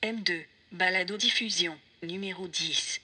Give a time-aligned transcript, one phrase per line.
[0.00, 3.00] M2, balado diffusion, numéro 10.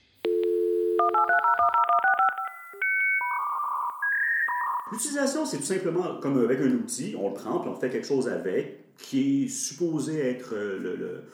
[4.92, 8.06] L'utilisation, c'est tout simplement comme avec un outil, on le prend puis on fait quelque
[8.06, 11.24] chose avec, qui est supposé être euh,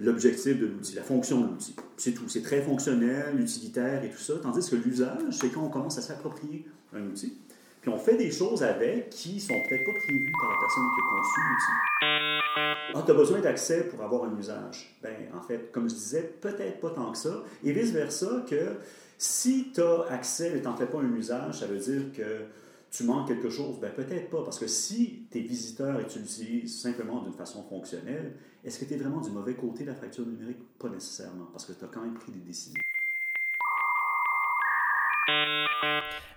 [0.00, 1.76] l'objectif de l'outil, la fonction de l'outil.
[1.98, 2.26] C'est tout.
[2.26, 4.32] C'est très fonctionnel, utilitaire et tout ça.
[4.42, 6.64] Tandis que l'usage, c'est quand on commence à s'approprier
[6.94, 7.36] un outil,
[7.82, 11.00] puis on fait des choses avec qui sont peut-être pas prévues par la personne qui
[11.02, 12.29] a conçu l'outil.
[12.56, 14.98] Ah, tu as besoin d'accès pour avoir un usage.
[15.02, 17.44] Ben, en fait, comme je disais, peut-être pas tant que ça.
[17.62, 18.76] Et vice-versa, que
[19.18, 22.46] si tu as accès mais tu n'en fais pas un usage, ça veut dire que
[22.90, 23.78] tu manques quelque chose.
[23.80, 24.42] Ben, peut-être pas.
[24.42, 28.94] Parce que si tes visiteurs et tu l'utilises simplement d'une façon fonctionnelle, est-ce que tu
[28.94, 30.58] es vraiment du mauvais côté de la fracture numérique?
[30.78, 31.46] Pas nécessairement.
[31.52, 32.80] Parce que tu as quand même pris des décisions.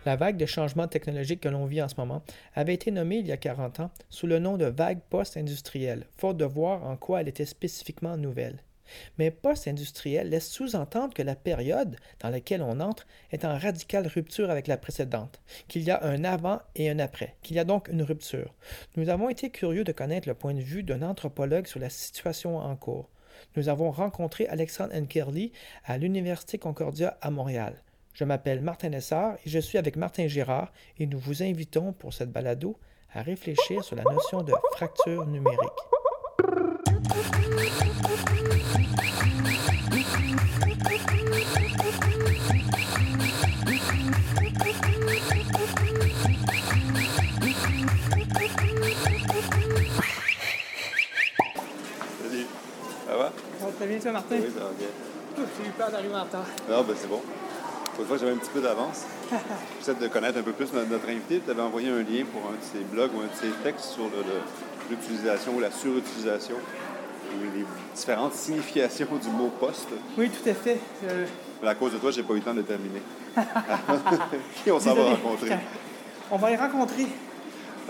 [0.06, 2.24] La vague de changements technologiques que l'on vit en ce moment
[2.56, 6.36] avait été nommée il y a 40 ans sous le nom de vague post-industrielle, faute
[6.36, 8.60] de voir en quoi elle était spécifiquement nouvelle.
[9.18, 14.50] Mais post-industrielle laisse sous-entendre que la période dans laquelle on entre est en radicale rupture
[14.50, 17.88] avec la précédente, qu'il y a un avant et un après, qu'il y a donc
[17.88, 18.54] une rupture.
[18.98, 22.58] Nous avons été curieux de connaître le point de vue d'un anthropologue sur la situation
[22.58, 23.10] en cours.
[23.56, 25.54] Nous avons rencontré Alexandre Nkerli
[25.86, 27.82] à l'Université Concordia à Montréal.
[28.14, 32.14] Je m'appelle Martin Lessard et je suis avec Martin Girard et nous vous invitons pour
[32.14, 32.78] cette balado
[33.12, 35.58] à réfléchir sur la notion de fracture numérique.
[52.22, 52.46] Salut.
[53.08, 53.32] Ça va?
[53.60, 54.36] Ça va très bien, toi, Martin?
[54.36, 54.88] Oui, ça va bien.
[55.36, 56.46] J'ai eu peur d'arriver en retard.
[56.70, 57.22] Non, ben c'est bon.
[57.94, 59.04] Pour une fois, j'avais un petit peu d'avance.
[59.80, 61.42] J'essaie de connaître un peu plus notre, notre invité.
[61.46, 63.86] Tu avais envoyé un lien pour un de ses blogs ou un de ses textes
[63.94, 64.04] sur
[64.90, 69.90] l'utilisation ou la surutilisation et les différentes significations du mot poste.
[70.18, 70.80] Oui, tout à fait.
[71.06, 71.26] Euh,
[71.62, 73.02] Mais à cause de toi, j'ai pas eu le temps de terminer.
[74.64, 75.58] Qui on s'en va rencontrer?
[76.32, 77.08] On va les rencontrer.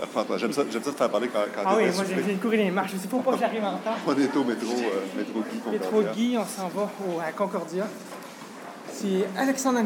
[0.02, 2.64] Enfin, J'aime ça, ça te faire parler quand, quand Ah oui, moi j'ai de courir
[2.64, 2.92] les marches.
[2.92, 3.96] Je sais pas pourquoi j'arrive en retard.
[4.06, 6.02] On est au métro, euh, métro Guy Métro.
[6.14, 7.86] Guy, on s'en va au- à Concordia.
[8.94, 9.80] C'est Alexandre.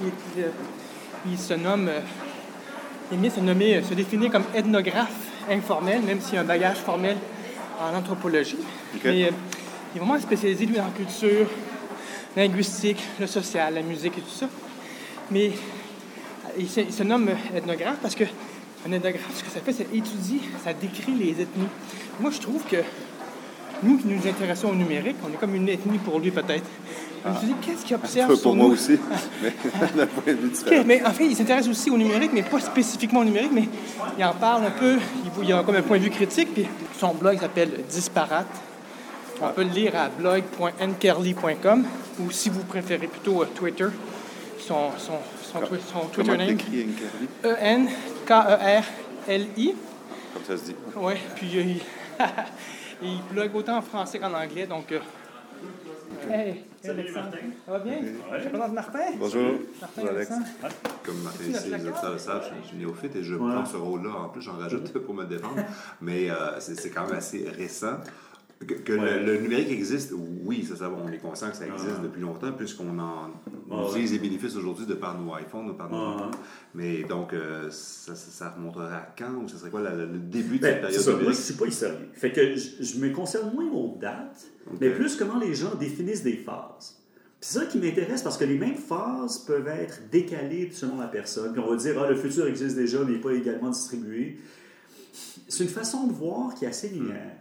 [0.00, 0.48] Il, est- euh,
[1.30, 2.00] il se nomme, euh,
[3.10, 5.12] il aime bien se nommer, euh, se définir comme ethnographe
[5.50, 7.16] informel, même s'il a un bagage formel
[7.80, 8.56] en anthropologie.
[9.04, 9.32] Mais il est
[9.98, 11.46] vraiment spécialisé, lui, en culture,
[12.36, 14.48] linguistique, le social, la musique et tout ça.
[15.30, 15.52] Mais
[16.58, 18.24] il se, il se nomme ethnographe parce que
[18.88, 21.68] un ethnographe, ce que ça fait, c'est étudier, ça décrit les ethnies.
[22.20, 22.76] Moi, je trouve que
[23.82, 26.64] nous qui nous intéressons au numérique, on est comme une ethnie pour lui peut-être.
[27.28, 28.62] On se dit, qu'est-ce qu'il Un observe peu sur pour nous?
[28.66, 28.98] moi aussi,
[29.42, 29.52] mais
[29.96, 30.84] d'un point de vue Ok, différent.
[30.86, 33.68] mais en fait, il s'intéresse aussi au numérique, mais pas spécifiquement au numérique, mais
[34.16, 34.98] il en parle un peu,
[35.42, 36.66] il, a comme un point de vue critique, puis
[36.98, 38.46] son blog s'appelle Disparate.
[39.42, 41.84] On peut le lire à blog.nkerly.com,
[42.20, 43.88] ou si vous préférez plutôt euh, Twitter,
[44.60, 45.14] son, son,
[45.52, 45.60] son,
[45.92, 46.56] son Twitter name?
[48.36, 49.74] E-N-K-E-R-L-I.
[50.32, 50.76] Comme ça se dit.
[50.96, 51.64] Oui, puis euh,
[53.02, 54.92] il, il blogue autant en français qu'en anglais, donc...
[54.92, 54.98] euh,
[56.30, 57.24] Hey, Salut, Alexandre.
[57.30, 57.46] Martin.
[57.66, 57.98] Ça va bien?
[58.42, 58.98] Je présente Martin.
[59.18, 59.42] Bonjour.
[59.80, 60.30] Martin, Bonjour, Alex.
[60.30, 60.46] Alexandre.
[61.04, 63.52] Comme Martin ici, les auditeurs le savent, je suis néophyte et je Ouais.
[63.54, 64.10] prends ce rôle-là.
[64.24, 65.60] En plus, j'en rajoute pour me défendre.
[66.00, 67.98] Mais euh, c'est quand même assez récent.
[68.58, 69.22] Que, que le- Ouais.
[69.22, 72.02] le, numérique existe, oui, ça, ça on est conscient que ça existe Ah.
[72.02, 73.30] depuis longtemps, puisqu'on en
[73.70, 76.30] Ah, utilise les bénéfices aujourd'hui de par nos iPhones, de par nos Ah.
[76.74, 80.06] Mais donc, euh, ça, ça, ça remonterait à quand ou ça serait quoi la- le
[80.18, 81.98] début de Ben, cette période ça, moi, je suis pas historien.
[82.14, 84.46] Fait que je, je me concerne moins aux dates,
[84.80, 86.96] mais plus comment les gens définissent des phases.
[87.40, 91.52] C'est ça qui m'intéresse parce que les mêmes phases peuvent être décalées selon la personne.
[91.52, 94.38] Puis on va dire, ah, le futur existe déjà, mais n'est pas également distribué.
[95.46, 97.36] C'est une façon de voir qui est assez linéaire.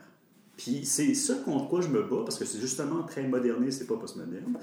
[0.57, 3.85] Puis c'est ça contre quoi je me bats, parce que c'est justement très moderniste et
[3.85, 4.53] pas postmoderne.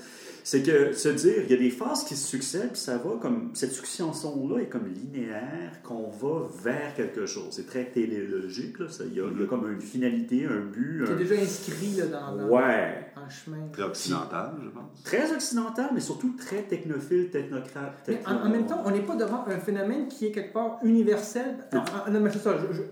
[0.42, 3.16] C'est que se dire, il y a des phases qui se succèdent, puis ça va
[3.20, 3.50] comme.
[3.52, 7.48] Cette succession-là est comme linéaire, qu'on va vers quelque chose.
[7.50, 8.88] C'est très télélogique, là.
[8.88, 11.04] Ça, il, y a, y a comme une finalité, un but.
[11.04, 13.11] Qui un- déjà inscrit là, dans, dans- Ouais.
[13.26, 13.68] En chemin.
[13.72, 15.02] Très occidental, je pense.
[15.04, 18.02] Très occidental, mais surtout très technophile, technocrate.
[18.08, 20.78] Mais en, en même temps, on n'est pas devant un phénomène qui est quelque part
[20.82, 21.56] universel.
[21.72, 22.56] Ah, ah, non, mais c'est ça.
[22.58, 22.82] je- je-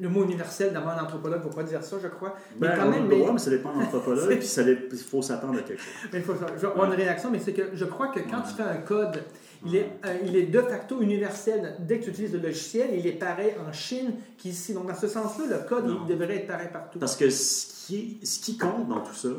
[0.00, 2.34] le mot universel, devant l'anthropologue, ne faut pas dire ça, je crois.
[2.56, 4.62] Ben, mais quand on même, peut mais, voir, mais ça dépend de l'anthropologue, puis ça
[4.62, 6.08] il faut s'attendre à quelque chose.
[6.12, 8.42] mais il faut, je vais avoir une réaction, mais c'est que je crois que quand
[8.42, 9.22] tu fais un code,
[9.66, 11.74] il est, euh, il est de facto universel.
[11.80, 14.72] Dès que tu utilises le logiciel, il est pareil en Chine qu'ici.
[14.72, 16.00] Donc, dans ce sens-là, le code, Non.
[16.08, 17.00] il devrait être pareil partout.
[17.00, 19.30] Parce que ce qui, est- ce qui compte dans tout ça,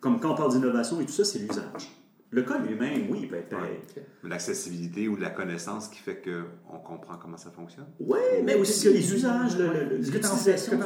[0.00, 1.94] comme quand on parle d'innovation et tout ça, c'est l'usage.
[2.30, 3.78] Le code lui-même, oui, il peut être pareil.
[4.22, 7.86] L'accessibilité ou la connaissance qui fait qu'on comprend comment ça fonctionne?
[8.00, 10.78] Oui, mais Mais aussi que- les usages, l'utilisation.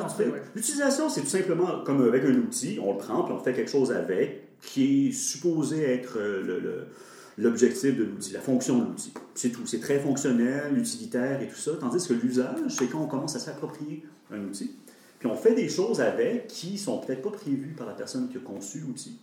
[0.54, 3.70] L'utilisation, c'est tout simplement comme avec un outil, on le prend, puis on fait quelque
[3.70, 6.84] chose avec, qui est supposé être euh,
[7.38, 9.12] l'objectif de l'outil, la fonction de l'outil.
[9.34, 9.66] C'est tout.
[9.66, 11.72] C'est très fonctionnel, utilitaire et tout ça.
[11.80, 14.76] Tandis que l'usage, c'est quand on commence à s'approprier un outil.
[15.22, 18.38] Puis on fait des choses avec qui sont peut-être pas prévues par la personne qui
[18.38, 19.20] a conçu l'outil.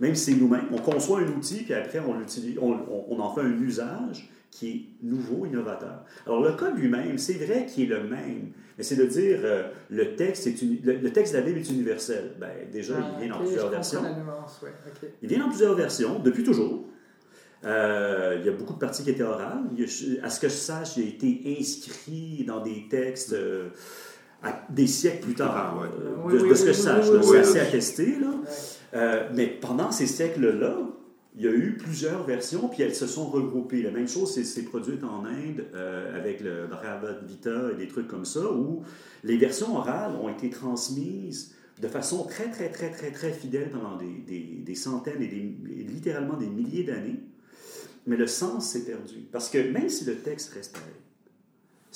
[0.00, 3.20] Même si c'est nous-mêmes, on conçoit un outil, puis après on, l'utilise, on, on- on
[3.20, 6.04] en fait un usage qui est nouveau, innovateur.
[6.26, 9.68] Alors le code lui-même, c'est vrai qu'il est le même, mais c'est de dire euh,
[9.88, 12.32] le texte est le, le texte de la Bible est universel.
[12.40, 14.02] Ben, déjà, il vient dans Ah, ok, plusieurs je comprends versions.
[14.02, 15.08] la nuance, ouais, ok.
[15.22, 16.86] Il vient dans plusieurs versions, depuis toujours.
[17.64, 19.64] Euh, il y a beaucoup de parties qui étaient orales.
[19.78, 23.68] A- à ce que je sache, il a été inscrit dans des textes euh,
[24.42, 25.78] à- des siècles plus tard.
[25.80, 25.88] Ouais.
[25.88, 27.38] Euh, Oui, de, oui, de ce que oui, je sache, oui, là, oui, c'est oui.
[27.38, 28.06] assez attesté.
[28.18, 28.28] Là.
[28.28, 28.34] Ouais.
[28.94, 30.78] Euh, mais pendant ces siècles-là,
[31.38, 33.82] il y a eu plusieurs versions, puis elles se sont regroupées.
[33.82, 37.88] La même chose s'est- s'est produite en Inde euh, avec le Bhagavad Gita et des
[37.88, 38.82] trucs comme ça, où
[39.22, 41.52] les versions orales ont été transmises
[41.82, 45.54] de façon très, très, très, très, très fidèle pendant des, des- des centaines et, des-
[45.78, 47.20] et littéralement des milliers d'années.
[48.06, 49.26] Mais le sens s'est perdu.
[49.30, 50.94] Parce que même si le texte reste pareil,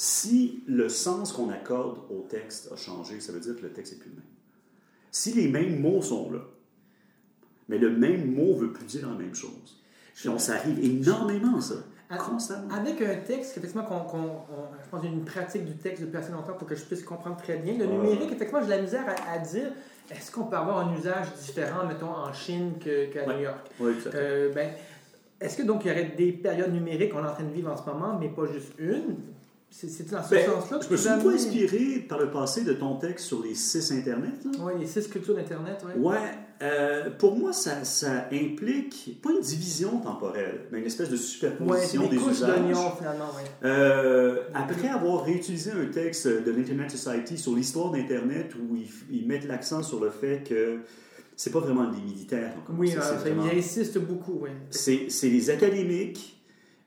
[0.02, 3.92] si le sens qu'on accorde au texte a changé, ça veut dire que le texte
[3.92, 4.24] n'est plus le même.
[5.10, 6.38] Si les mêmes mots sont là,
[7.68, 9.78] mais le même mot ne veut plus dire la même chose.
[10.26, 11.74] On s'arrive énormément, ça.
[12.08, 12.72] À- Constamment.
[12.74, 16.32] Avec un texte, effectivement, qu'on, qu'on- on- je pense une pratique du texte depuis assez
[16.32, 17.74] longtemps pour que je puisse comprendre très bien.
[17.76, 17.92] Le Ouais.
[17.92, 19.70] numérique, effectivement, j'ai de la misère à, à dire
[20.10, 23.34] est-ce qu'on peut avoir un usage différent, mettons, en Chine que- qu'à Ouais.
[23.36, 23.66] New York?
[23.78, 24.18] Oui, tout à fait.
[24.18, 24.72] Euh, ben,
[25.42, 27.70] Est-ce que donc il y aurait des périodes numériques qu'on est en train de vivre
[27.70, 29.16] en ce moment, mais pas juste une?
[29.72, 32.72] C'est, dans ce Ben, sens-là que Je me suis beaucoup inspiré par le passé de
[32.72, 34.34] ton texte sur les six Internet.
[34.58, 35.92] Oui, les six cultures d'Internet, oui.
[36.02, 36.16] Ouais,
[36.60, 41.20] euh, pour moi, ça, ça implique pas une division temporelle, mais une espèce de Ouais,
[41.20, 42.50] superposition des des usages.
[42.98, 43.42] finalement, oui.
[43.64, 49.26] Euh, après avoir réutilisé un texte de l'Internet Society sur l'histoire d'Internet où ils, ils
[49.26, 50.80] mettent l'accent sur le fait que
[51.36, 52.54] c'est pas vraiment des militaires.
[52.76, 54.50] Oui, C'est- euh, ça, vraiment- il insiste beaucoup, oui.
[54.70, 56.39] c'est les académiques.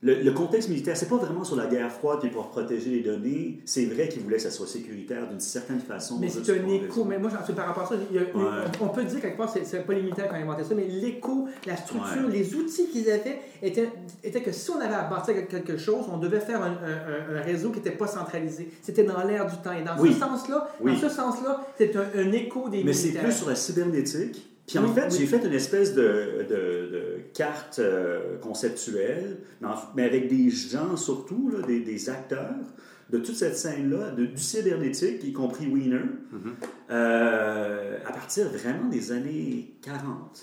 [0.06, 3.00] Le, le contexte militaire, c'est pas vraiment sur la guerre froide et pour protéger les
[3.00, 3.60] données.
[3.64, 6.18] C'est vrai qu'ils voulaient que ça soit sécuritaire d'une certaine façon.
[6.20, 7.06] Mais c'est un écho.
[7.06, 8.66] Mais moi, j'en- par rapport à ça, il y a- Ouais.
[8.82, 11.48] on peut dire quelque part, c'est, pas les militaires qui ont inventé ça, mais l'écho,
[11.66, 12.34] la structure, Ouais.
[12.34, 13.90] les outils qu'ils avaient étaient,
[14.24, 17.38] étaient que si on avait à bâtir quelque chose, on devait faire un, un- un-
[17.38, 18.70] un réseau qui n'était pas centralisé.
[18.82, 19.72] C'était dans l'air du temps.
[19.72, 20.12] Et dans Oui.
[20.14, 20.92] ce sens-là, Oui.
[20.92, 23.24] dans ce sens-là, c'est un, écho des Mais c'est militaires.
[23.24, 24.50] plus sur la cybernétique.
[24.68, 29.68] Puis en Oui, fait, j'ai fait une espèce de, de- de carte euh, conceptuelle, mais,
[29.68, 32.56] en- mais avec des gens surtout, là, des, des acteurs
[33.10, 36.00] de toute cette scène-là, de- du cybernétique, y compris Wiener,
[36.90, 40.42] euh, à partir vraiment des années 40,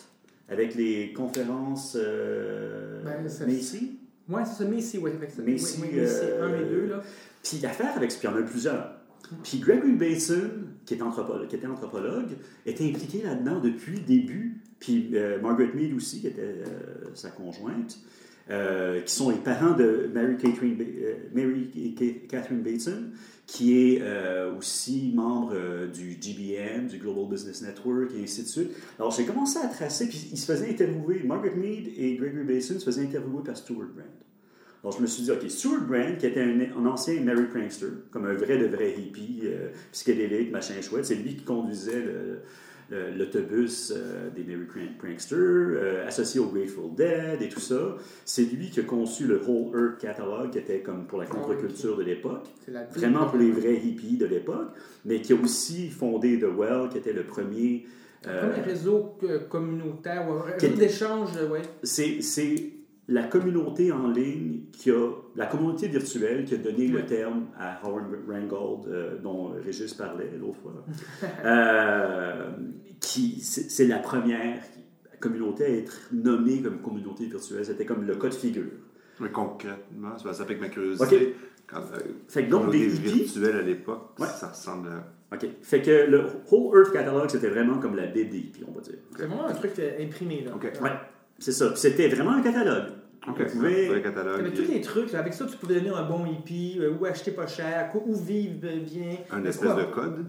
[0.49, 3.99] avec les conférences euh, Ben, ça- Macy.
[4.29, 5.11] Oui, c'est ça, Macy, oui.
[5.17, 5.43] Avec ça.
[5.43, 7.03] Macy, oui, oui, Macy, euh, 1 et 2, là.
[7.43, 8.93] Puis l'affaire avec, puis il y en a plusieurs.
[9.43, 10.51] Puis Gregory Bateson,
[10.97, 12.31] qui, était anthropologue,
[12.67, 14.61] était impliqué là-dedans depuis le début.
[14.81, 16.65] Puis euh, Margaret Mead aussi, qui était euh,
[17.15, 17.99] sa conjointe,
[18.51, 20.77] euh, qui sont les parents de Mary Catherine,
[21.35, 23.05] Mary Ca- Catherine Bateson,
[23.47, 24.03] qui est
[24.57, 25.55] aussi membre
[25.93, 28.71] du GBN, du Global Business Network, et ainsi de suite.
[28.99, 32.79] Alors j'ai commencé à tracer, puis ils se faisaient interviewer, Margaret Mead et Gregory Bateson
[32.79, 34.07] se faisaient interviewer par Stuart Brand.
[34.83, 37.87] Alors, je me suis dit, OK, Stuart Brand, qui était un, un ancien Mary Prankster,
[38.11, 42.03] comme un vrai de vrai hippie, euh, psychédélique, machin chouette, c'est lui qui conduisait
[43.17, 47.97] l'autobus euh, des Mary Prank- Pranksters, euh, associé au Grateful Dead et tout ça.
[48.25, 51.97] C'est lui qui a conçu le Whole Earth Catalog, qui était comme pour la contre-culture
[51.97, 52.47] de l'époque,
[52.97, 54.71] vraiment pour les vrais hippies de l'époque,
[55.05, 57.87] mais qui a aussi fondé The Well, qui était le premier...
[58.27, 59.17] euh, Comme un réseau
[59.49, 61.61] communautaire, un réseau d'échange, oui.
[61.85, 62.71] c'est, c'est
[63.11, 67.85] la communauté en ligne qui a, la communauté virtuelle qui a donné le terme à
[67.85, 70.73] Howard Rheingold, euh, dont Régis parlait l'autre fois.
[71.45, 72.51] Euh,
[73.01, 74.63] qui, c'est, la première
[75.19, 77.65] communauté à être nommée comme communauté virtuelle.
[77.65, 78.71] C'était comme le cas de figure.
[79.21, 81.35] Mais concrètement, ça ça pique ma curiosité.
[81.67, 81.99] Quand, euh,
[82.29, 84.27] Fait que donc, des virtuelle à l'époque, Ouais.
[84.27, 85.35] ça ressemble à...
[85.35, 85.47] OK.
[85.63, 88.81] Fait que le Whole Earth Catalog, c'était vraiment comme la Bible des hippies, on va
[88.81, 88.95] dire.
[89.17, 90.55] C'est vraiment un truc euh, imprimé, là.
[90.55, 90.73] Ok.
[90.83, 90.91] Ouais,
[91.39, 91.69] c'est ça.
[91.69, 92.89] Puis c'était vraiment un catalogue.
[93.29, 95.97] Ok, On pouvait- un vrai Tu avais tous les trucs, avec ça tu pouvais devenir
[95.97, 99.17] un bon hippie, euh, ou acheter pas cher, ou vivre bien.
[99.31, 99.83] Un espèce quoi?
[99.83, 100.27] de code?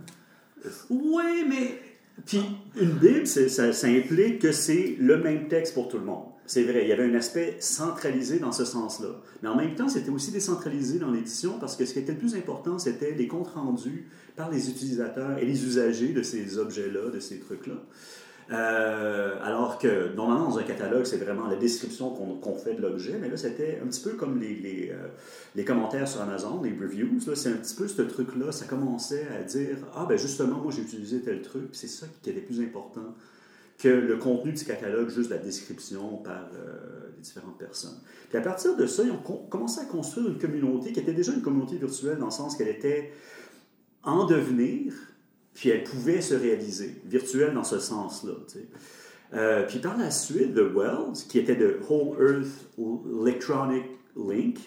[0.90, 1.80] Oui, mais.
[2.26, 2.42] Puis
[2.80, 6.26] une Bible, ça, ça implique que c'est le même texte pour tout le monde.
[6.46, 9.22] C'est vrai, il y avait un aspect centralisé dans ce sens-là.
[9.42, 12.18] Mais en même temps, c'était aussi décentralisé dans l'édition parce que ce qui était le
[12.18, 17.10] plus important, c'était les comptes rendus par les utilisateurs et les usagers de ces objets-là,
[17.10, 17.76] de ces trucs-là.
[18.52, 23.18] Euh, alors que normalement, dans un catalogue, c'est vraiment la description qu'on fait de l'objet,
[23.20, 27.20] mais là, c'était un petit peu comme les, euh, commentaires sur Amazon, les reviews.
[27.36, 28.52] C'est un petit peu ce truc-là.
[28.52, 32.30] Ça commençait à dire Ah, ben justement, moi, j'ai utilisé tel truc, c'est ça qui
[32.30, 33.16] était plus important
[33.82, 37.98] que le contenu du catalogue, juste la description par euh, les différentes personnes.
[38.30, 39.18] Puis à partir de ça, ils ont
[39.50, 42.68] commencé à construire une communauté qui était déjà une communauté virtuelle dans le sens qu'elle
[42.68, 43.12] était
[44.04, 44.94] en devenir,
[45.54, 48.34] puis elle pouvait se réaliser, virtuelle dans ce sens-là.
[49.34, 52.70] Euh, puis par la suite, The Wells, qui était de Whole Earth
[53.24, 54.60] Electronic Link,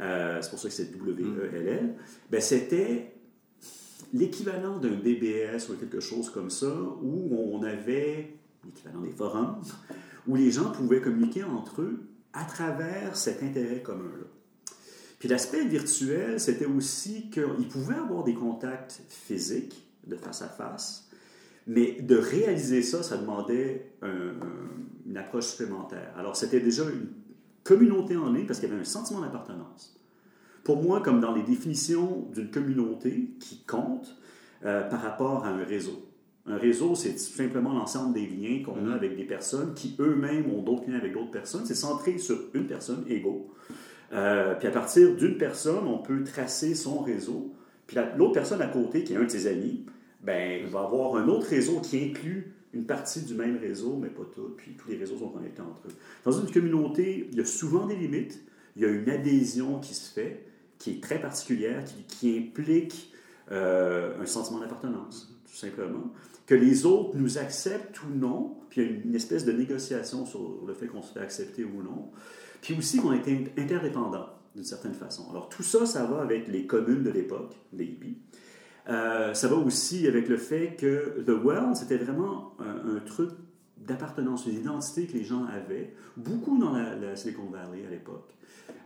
[0.00, 1.94] euh, c'est pour ça que c'est W-E-L-L,
[2.30, 3.12] ben c'était
[4.12, 9.62] l'équivalent d'un BBS ou quelque chose comme ça, où on avait l'équivalent des forums,
[10.26, 12.00] où les gens pouvaient communiquer entre eux
[12.32, 14.26] à travers cet intérêt commun-là.
[15.18, 21.08] Puis l'aspect virtuel, c'était aussi qu'ils pouvaient avoir des contacts physiques, de face à face,
[21.66, 26.12] mais de réaliser ça, ça demandait un- un- une approche supplémentaire.
[26.16, 27.08] Alors c'était déjà une
[27.64, 29.96] communauté en ligne parce qu'il y avait un sentiment d'appartenance.
[30.64, 34.16] Pour moi, comme dans les définitions d'une communauté qui compte
[34.64, 36.08] euh, par rapport à un réseau.
[36.46, 40.62] Un réseau, c'est simplement l'ensemble des liens qu'on a avec des personnes qui eux-mêmes ont
[40.62, 41.66] d'autres liens avec d'autres personnes.
[41.66, 43.52] C'est centré sur une personne, égaux.
[44.12, 47.52] Euh, puis à partir d'une personne, on peut tracer son réseau.
[47.92, 49.84] Puis la- l'autre personne à côté, qui est un de ses amis,
[50.22, 54.22] ben, va avoir un autre réseau qui inclut une partie du même réseau, mais pas
[54.34, 54.54] tout.
[54.56, 55.92] Puis tous les réseaux sont connectés entre eux.
[56.24, 58.40] Dans une communauté, il y a souvent des limites.
[58.76, 60.46] Il y a une adhésion qui se fait,
[60.78, 63.12] qui est très particulière, qui, implique
[63.50, 66.14] euh, un sentiment d'appartenance, tout simplement.
[66.46, 70.24] Que les autres nous acceptent ou non, puis il y a une espèce de négociation
[70.24, 72.10] sur le fait qu'on se fait accepter ou non.
[72.62, 75.28] Puis aussi qu'on est in- interdépendant, d'une certaine façon.
[75.30, 78.18] Alors tout ça, ça va avec les communes de l'époque, les hippies.
[78.88, 83.30] Euh, ça va aussi avec le fait que The Well, c'était vraiment un, un truc
[83.76, 88.32] d'appartenance, une identité que les gens avaient, beaucoup dans la, la Silicon Valley à l'époque.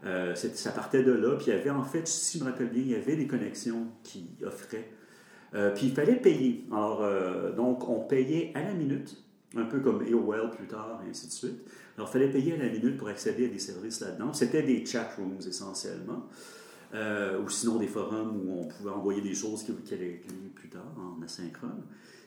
[0.05, 2.69] Euh, ça partait de là, puis il y avait en fait, si je me rappelle
[2.69, 4.91] bien, il y avait des connexions qui offraient.
[5.55, 6.65] Euh, puis il fallait payer.
[6.71, 9.17] Alors, euh, donc, on payait à la minute,
[9.55, 11.61] un peu comme AOL plus tard, et ainsi de suite.
[11.97, 14.33] Alors, il fallait payer à la minute pour accéder à des services là-dedans.
[14.33, 16.27] C'était des chat rooms essentiellement.
[16.95, 20.55] Euh, ou sinon des forums où on pouvait envoyer des choses qui, qui allaient être
[20.55, 21.83] plus tard en asynchrone.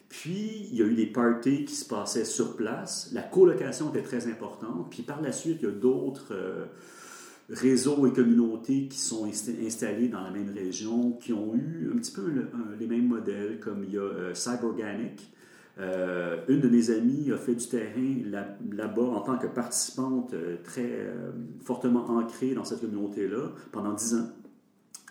[0.09, 3.09] Puis, il y a eu des parties qui se passaient sur place.
[3.13, 4.89] La colocation était très importante.
[4.89, 6.65] Puis, par la suite, il y a d'autres euh,
[7.49, 11.97] réseaux et communautés qui sont inst- installés dans la même région, qui ont eu un
[11.97, 12.23] petit peu
[12.79, 14.33] les mêmes modèles, comme il y a euh.
[15.79, 20.33] Euh, une de mes amies a fait du terrain là- là-bas en tant que participante
[20.33, 21.31] euh, très euh,
[21.61, 24.29] fortement ancrée dans cette communauté-là pendant dix ans.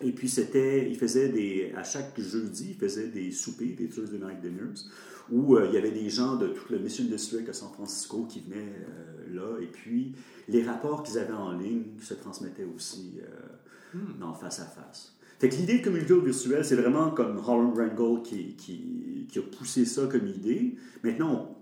[0.01, 4.19] Et puis, c'était, il faisait des, à chaque jeudi, il faisait des soupers, des Thursday
[4.19, 4.85] Night Dinners,
[5.31, 8.27] où euh, il y avait des gens de tout le Mission District à San Francisco
[8.29, 9.61] qui venaient euh, là.
[9.61, 10.15] Et puis,
[10.49, 15.15] les rapports qu'ils avaient en ligne se transmettaient aussi euh, dans face à face.
[15.41, 18.81] Fait que l'idée de communauté virtuelle, c'est vraiment comme Holland Rangel qui, qui,
[19.29, 20.77] qui a poussé ça comme idée.
[21.03, 21.57] Maintenant,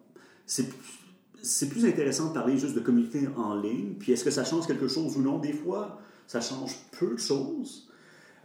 [0.46, 0.68] c'est
[1.42, 3.94] c'est plus intéressant de parler juste de communauté en ligne.
[3.99, 5.38] Puis est-ce que ça change quelque chose ou non?
[5.38, 7.88] Des fois, ça change peu de choses.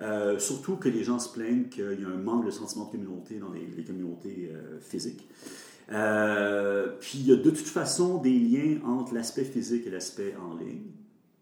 [0.01, 2.92] Euh, surtout que les gens se plaignent qu'il y a un manque de sentiment de
[2.92, 5.28] communauté dans les, communautés euh, physiques.
[5.92, 10.36] Euh, puis il y a de toute façon des liens entre l'aspect physique et l'aspect
[10.36, 10.92] en ligne.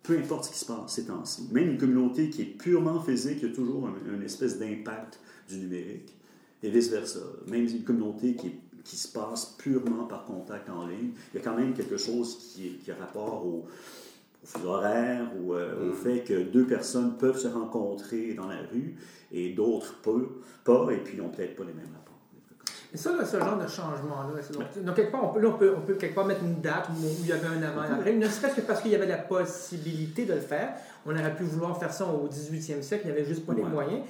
[0.04, 1.48] Peu importe ce qui se passe ces temps-ci.
[1.52, 5.20] Même une communauté qui est purement physique, il y a toujours un- une espèce d'impact
[5.48, 6.19] du numérique.
[6.64, 7.20] Et vice-versa.
[7.48, 8.52] Même une communauté qui,
[8.84, 12.38] qui se passe purement par contact en ligne, il y a quand même quelque chose
[12.38, 13.66] qui, qui a rapport au,
[14.44, 18.60] au fuseau horaire ou euh, au fait que deux personnes peuvent se rencontrer dans la
[18.72, 18.96] rue
[19.32, 22.10] et d'autres pas, et puis n'ont peut-être pas les mêmes rapports.
[22.92, 25.50] Et ça, là, ce genre de changement-là, c'est donc, donc, quelque part, on peut, là,
[25.50, 27.62] on peut, on peut quelque part mettre une date où, où il y avait un
[27.62, 30.74] avant et après, ne serait-ce que parce qu'il y avait la possibilité de le faire.
[31.06, 33.64] On aurait pu vouloir faire ça au 18e siècle, il n'y avait juste pas les
[33.64, 34.02] moyens.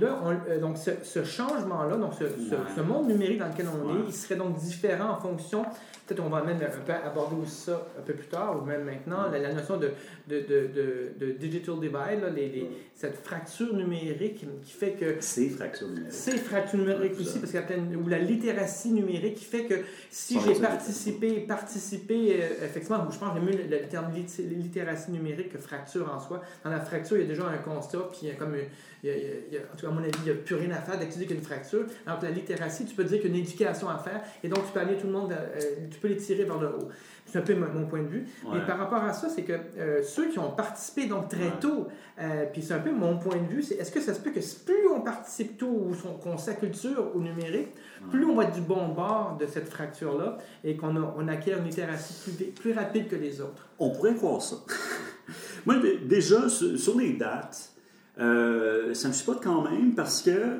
[0.00, 2.60] Là, on- euh, donc ce, ce changement-là, donc ce, ce- Ouais.
[2.74, 5.64] ce monde numérique dans lequel on est, il serait donc différent en fonction,
[6.06, 8.84] peut-être on va même un peu aborder aussi ça un peu plus tard, ou même
[8.84, 9.90] maintenant, la, la notion de,
[10.28, 15.16] de, de, de, de digital divide, là, les, les- cette fracture numérique qui fait que
[15.20, 16.12] C'est fracture numérique.
[16.12, 19.64] c'est fracture numérique aussi, parce qu'il y a plein, ou la littératie numérique qui fait
[19.64, 19.74] que
[20.10, 25.10] si j'ai participé, participé, euh, effectivement, je pense que mieux le, le terme lit- littératie
[25.10, 26.40] numérique que fracture en soi.
[26.64, 28.54] Dans la fracture, il y a déjà un constat, puis il y a comme.
[28.56, 28.66] il
[29.02, 30.70] y a- y a- en tout cas, à mon avis, il n'y a plus rien
[30.72, 31.84] à faire dès que tu dis qu'il y a une fracture.
[32.06, 34.48] Alors que la littératie, tu peux dire qu'il y a une éducation à faire, et
[34.48, 36.88] donc tu peux amener tout le monde, euh, tu peux les tirer vers le haut.
[37.26, 38.26] C'est un peu mon, point de vue.
[38.44, 38.50] Ouais.
[38.58, 41.52] Mais par rapport à ça, c'est que euh, ceux qui ont participé donc très Ouais.
[41.60, 41.86] tôt,
[42.20, 44.30] euh, puis c'est un peu mon point de vue, c'est est-ce que ça se peut
[44.32, 47.68] que plus on participe tôt ou qu'on s'acculture au numérique,
[48.10, 51.64] plus on va être du bon bord de cette fracture-là et qu'on on acquiert une
[51.64, 53.68] littératie plus, plus rapide que les autres?
[53.78, 54.56] On pourrait croire ça.
[55.66, 57.71] Moi, déjà, sur les dates,
[58.18, 60.58] euh, ça me chipote quand même parce que,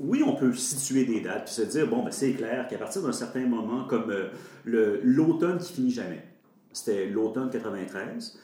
[0.00, 3.02] oui, on peut situer des dates puis se dire, bon, ben, c'est clair qu'à partir
[3.02, 6.24] d'un certain moment, comme euh, l'automne qui finit jamais,
[6.72, 8.38] c'était l'automne 93,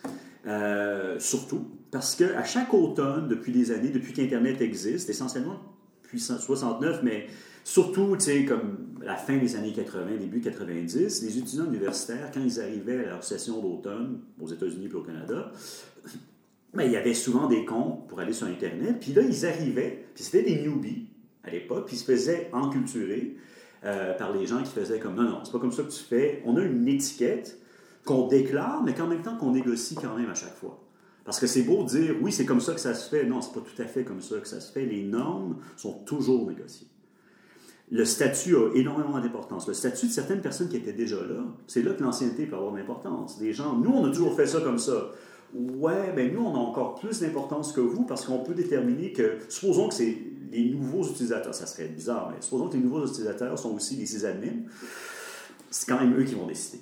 [0.46, 5.60] euh, surtout, parce qu'à chaque automne, depuis des années, depuis qu'Internet existe, essentiellement
[6.02, 7.26] depuis 69, mais
[7.64, 12.40] surtout, tu sais, comme la fin des années 80, début 90, les étudiants universitaires, quand
[12.40, 15.52] ils arrivaient à leur session d'automne, aux États-Unis et au Canada,
[16.74, 20.04] ben, il y avait souvent des comptes pour aller sur Internet, puis là, ils arrivaient,
[20.14, 21.06] puis c'était des newbies
[21.44, 23.36] à l'époque, puis ils se faisaient enculturer
[23.84, 26.02] euh, par les gens qui faisaient comme non, non, c'est pas comme ça que tu
[26.02, 26.42] fais.
[26.44, 27.58] On a une étiquette
[28.04, 30.82] qu'on déclare, mais qu'en même temps qu'on négocie quand même à chaque fois.
[31.24, 33.24] Parce que c'est beau de dire oui, c'est comme ça que ça se fait.
[33.24, 34.86] Non, c'est pas tout à fait comme ça que ça se fait.
[34.86, 36.88] Les normes sont toujours négociées.
[37.90, 39.68] Le statut a énormément d'importance.
[39.68, 42.72] Le statut de certaines personnes qui étaient déjà là, c'est là que l'ancienneté peut avoir
[42.72, 43.38] de l'importance.
[43.38, 45.10] Des gens, nous, on a toujours fait ça comme ça.
[45.54, 49.38] Ouais, ben nous, on a encore plus d'importance que vous parce qu'on peut déterminer que,
[49.48, 50.16] supposons que c'est
[50.50, 54.06] les nouveaux utilisateurs, ça serait bizarre, mais supposons que les nouveaux utilisateurs sont aussi les
[54.06, 54.64] sysadmins,
[55.70, 56.80] c'est quand même eux qui vont décider.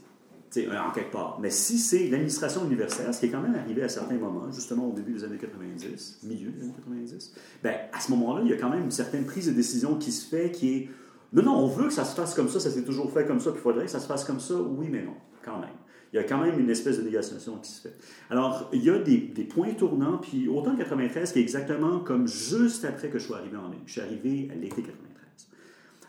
[0.57, 1.39] En quelque part.
[1.39, 4.89] Mais si c'est l'administration universitaire, ce qui est quand même arrivé à certains moments, justement
[4.89, 8.55] au début des années 90, milieu des années 90, ben, à ce moment-là, il y
[8.55, 10.89] a quand même une certaine prise de décision qui se fait qui est
[11.33, 13.41] non, non, on veut que ça se fasse comme ça, ça s'est toujours fait comme
[13.41, 15.69] ça, puis il faudrait que ça se fasse comme ça, oui, mais non, quand même.
[16.13, 17.95] Il y a quand même une espèce de négociation qui se fait.
[18.31, 22.85] Alors, il y a des, points tournants, puis autant 93, qui est exactement comme juste
[22.85, 23.83] après que je sois arrivé en ligne.
[23.87, 24.97] Je suis arrivé à l'été 93.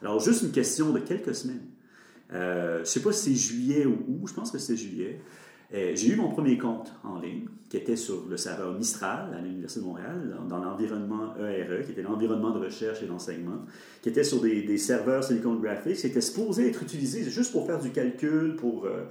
[0.02, 1.66] Alors, juste une question de quelques semaines.
[2.34, 5.20] Euh, je ne sais pas si c'est juillet ou août, je pense que c'est juillet.
[5.74, 9.42] Euh, J'ai eu mon premier compte en ligne, qui était sur le serveur Mistral à
[9.42, 13.66] l'Université de Montréal, dans, l'environnement ERE, qui était l'environnement de recherche et d'enseignement,
[14.02, 17.80] qui était sur des, serveurs Silicon Graphics, qui était supposé être utilisé juste pour faire
[17.80, 19.04] du calcul, pour euh,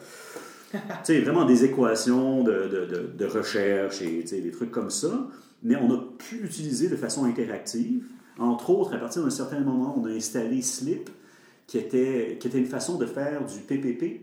[1.04, 5.28] sais, vraiment des équations de, de, de, de recherche et des trucs comme ça.
[5.62, 8.04] Mais on a pu l'utiliser de façon interactive.
[8.38, 11.08] Entre autres, à partir d'un certain moment, on a installé Slip,
[11.66, 14.20] qui était, qui était une façon de faire du PPP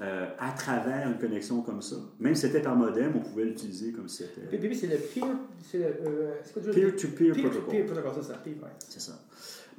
[0.00, 1.96] euh, à travers une connexion comme ça.
[2.18, 5.26] Même si c'était par modem, on pouvait l'utiliser comme si c'était PPP, c'est le peer.
[5.62, 5.84] C'est le.
[5.84, 6.74] euh, c'est quoi déjà?
[6.74, 7.84] peer-to-peer protocol.
[7.84, 8.34] protocol, c'est ça.
[8.42, 8.70] peer, ouais.
[8.88, 9.12] C'est ça.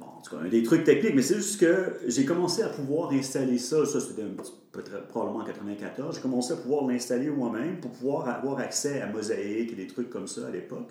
[0.02, 3.58] En tout cas, des trucs techniques, mais c'est juste que j'ai commencé à pouvoir installer
[3.58, 3.84] ça.
[3.86, 4.22] Ça, c'était
[5.08, 6.16] probablement en 94.
[6.16, 10.10] J'ai commencé à pouvoir l'installer moi-même pour pouvoir avoir accès à Mosaic et des trucs
[10.10, 10.90] comme ça à l'époque.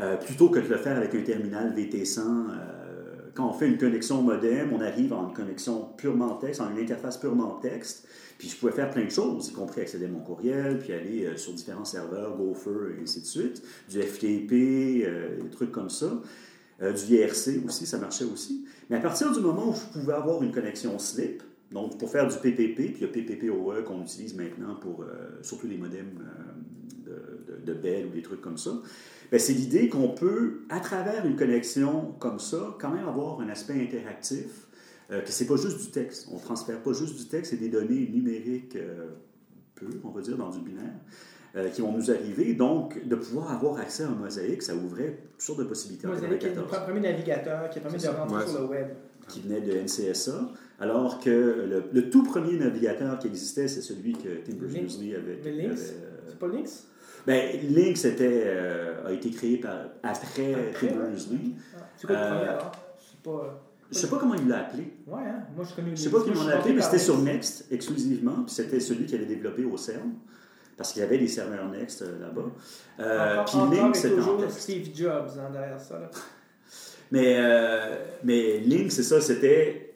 [0.00, 2.20] Euh, plutôt que de le faire avec un terminal VT100.
[2.20, 2.84] euh,
[3.34, 6.78] quand on fait une connexion modem, on arrive en une connexion purement texte, en une
[6.78, 8.06] interface purement texte.
[8.36, 11.24] Puis je pouvais faire plein de choses, y compris accéder à mon courriel, puis aller
[11.24, 13.62] euh, sur différents serveurs, Gopher et ainsi de suite.
[13.88, 16.20] Du FTP, des trucs comme ça.
[16.80, 18.64] Euh, du IRC aussi, ça marchait aussi.
[18.88, 22.28] Mais à partir du moment où je pouvais avoir une connexion slip, donc pour faire
[22.28, 26.24] du PPP, puis il y a PPPoE qu'on utilise maintenant pour euh, surtout les modems
[27.08, 27.12] euh,
[27.46, 28.70] de, de, Bell ou des trucs comme ça,
[29.30, 33.48] ben, c'est l'idée qu'on peut, à travers une connexion comme ça, quand même avoir un
[33.48, 34.66] aspect interactif,
[35.10, 36.28] que c'est pas juste du texte.
[36.30, 38.76] On transfère pas juste du texte et des données numériques
[39.74, 41.00] pures, on va dire, dans du binaire
[41.58, 42.54] euh, qui vont nous arriver.
[42.54, 46.10] Donc, de pouvoir avoir accès à un mosaïque, ça ouvrait toutes sortes de possibilités en
[46.10, 48.60] Mosaic, qui est le 94 premier navigateur qui a permis de C'est rentrer Ouais, sur
[48.62, 48.86] le web.
[49.28, 50.48] qui venait de NCSA,
[50.80, 55.38] alors que le, le tout premier navigateur qui existait, c'est celui que Tim Berners-Lee avait.
[55.44, 56.84] Mais Lynx, avait, euh, c'est pas Lynx?
[57.26, 60.96] ben, Lynx était, euh, a été créé par, après, Après, Tim.
[60.96, 61.54] Berners-Lee.
[61.76, 62.72] Ah, C'est quoi le premier alors?
[62.98, 63.64] C'est pas.
[63.90, 64.82] Je sais pas comment il l'a appelé.
[65.06, 65.44] Ouais, hein?
[65.56, 67.18] Moi, je connais Je sais pas comment il l'a appelé, mais c'était sur.
[67.22, 70.10] Next exclusivement, puis c'était celui qui avait développé au CERN,
[70.78, 72.50] parce qu'il y avait des serveurs Next euh, là-bas.
[73.00, 73.52] Euh, puis
[74.00, 74.42] c'était en toujours.
[74.50, 75.98] Steve Jobs hein, derrière ça.
[75.98, 76.08] Là.
[77.10, 79.94] Mais, euh, mais Link, c'est ça, c'était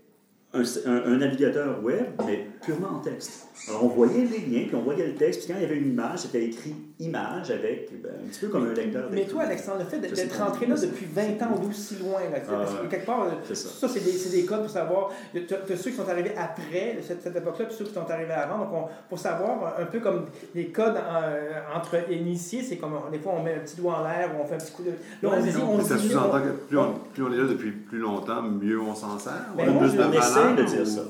[0.54, 3.48] un, un- un navigateur web, mais purement en texte.
[3.68, 5.76] Alors, on voyait les liens, puis on voyait le texte, puis quand il y avait
[5.76, 9.42] une image, c'était écrit image avec, ben, un petit peu comme un lecteur Mais toi,
[9.42, 12.74] Alexandre, le fait d'être rentré là depuis 20 ans d'aussi loin, là, sais, Ah, parce
[12.74, 13.68] que quelque part, euh, C'est ça.
[13.68, 15.10] ça, c'est des, codes pour savoir.
[15.32, 18.32] Tu as, ceux qui sont arrivés après cette, cette époque-là, puis ceux qui sont arrivés
[18.32, 18.58] avant.
[18.58, 23.18] Donc, on, pour savoir, un peu comme les codes en- entre initiés, c'est comme des
[23.18, 24.90] fois, on met un petit doigt en l'air ou on fait un petit coup de.
[25.22, 27.70] Là, on dit, on ça dit- sous-entend que plus on, plus on est là depuis
[27.70, 29.32] plus longtemps, mieux on s'en sert.
[29.56, 30.56] Ben, on a moi, plus je- de valeur.
[30.56, 31.02] de dire ou- ça.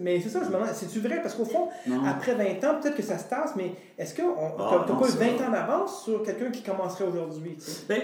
[0.00, 1.20] Mais c'est ça, je me demande, c'est-tu vrai?
[1.22, 2.04] Parce qu'au fond, Non.
[2.04, 4.98] après 20 ans, peut-être que ça se tasse, mais est-ce que tu Ah, n'as non,
[5.00, 7.54] pas ça- 20 ans d'avance sur quelqu'un qui commencerait aujourd'hui?
[7.56, 7.82] tu sais?
[7.88, 8.02] Ben,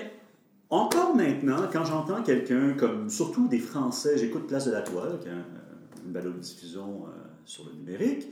[0.70, 5.28] encore maintenant, quand j'entends quelqu'un comme, surtout des Français, j'écoute Place de la Toile, qui
[5.28, 5.46] est un-
[6.06, 7.10] une balado-diffusion euh,
[7.44, 8.28] sur le numérique,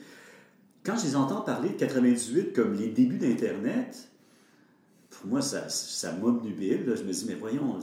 [0.84, 4.08] quand je les entends parler de 98 comme les débuts d'Internet,
[5.10, 6.92] pour moi, ça, ça m'obnubile.
[6.96, 7.78] Je me dis, mais voyons,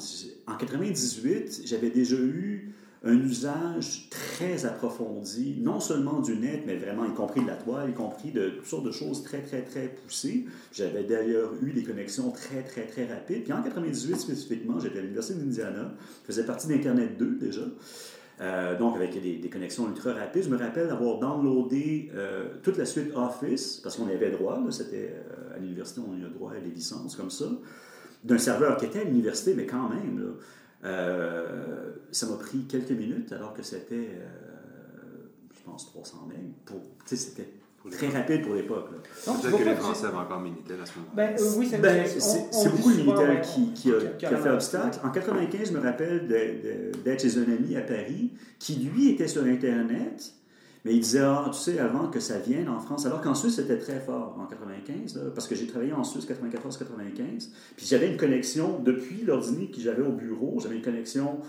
[0.47, 7.05] en 98, j'avais déjà eu un usage très approfondi, non seulement du net, mais vraiment
[7.05, 9.88] y compris de la toile, y compris de toutes sortes de choses très, très, très
[9.88, 10.45] poussées.
[10.73, 13.43] J'avais d'ailleurs eu des connexions très, très, très rapides.
[13.43, 17.62] Puis en 98 spécifiquement, j'étais à l'Université d'Indiana, je faisais partie d'Internet 2 déjà.
[18.41, 22.85] Euh, donc, avec des, connexions ultra rapides, je me rappelle d'avoir downloadé euh, toute la
[22.85, 26.69] suite Office, parce qu'on avait droit, c'était euh, à l'université, on a droit à des
[26.69, 27.45] licences comme ça,
[28.23, 30.33] d'un serveur qui était à l'université, mais quand même,
[30.85, 34.27] euh, ça m'a pris quelques minutes, alors que c'était, euh,
[35.53, 36.33] je pense, 300 MB.
[36.65, 37.49] Pour, tu sais, c'était
[37.91, 38.89] très rapide pour l'époque.
[38.91, 41.15] Peut-être que les Français avaient encore Minitel à ce moment-là.
[41.15, 43.99] Ben, euh, oui, c'est Ben, on- c'est dit beaucoup le Minitel ouais, qui, qui a,
[44.17, 44.99] qui a fait obstacle.
[45.03, 49.43] En 95, je me rappelle d'être chez un ami à Paris qui, lui, était sur
[49.43, 50.33] Internet,
[50.85, 53.55] mais il disait, ah, tu sais, avant que ça vienne en France, alors qu'en Suisse,
[53.55, 58.09] c'était très fort en 95, là, parce que j'ai travaillé en Suisse 94-95, puis j'avais
[58.09, 61.39] une connexion, depuis l'ordinateur que j'avais au bureau, j'avais une connexion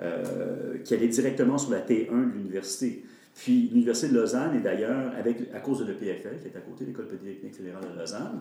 [0.00, 3.04] euh, qui allait directement sur la T1 de l'université.
[3.34, 6.84] Puis l'Université de Lausanne est d'ailleurs, avec, à cause de l'EPFL, qui est à côté
[6.84, 8.40] de l'École polytechnique fédérale de Lausanne,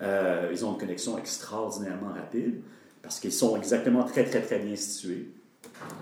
[0.00, 2.60] euh, ils ont une connexion extraordinairement rapide
[3.02, 5.28] parce qu'ils sont exactement très, très, très bien situés.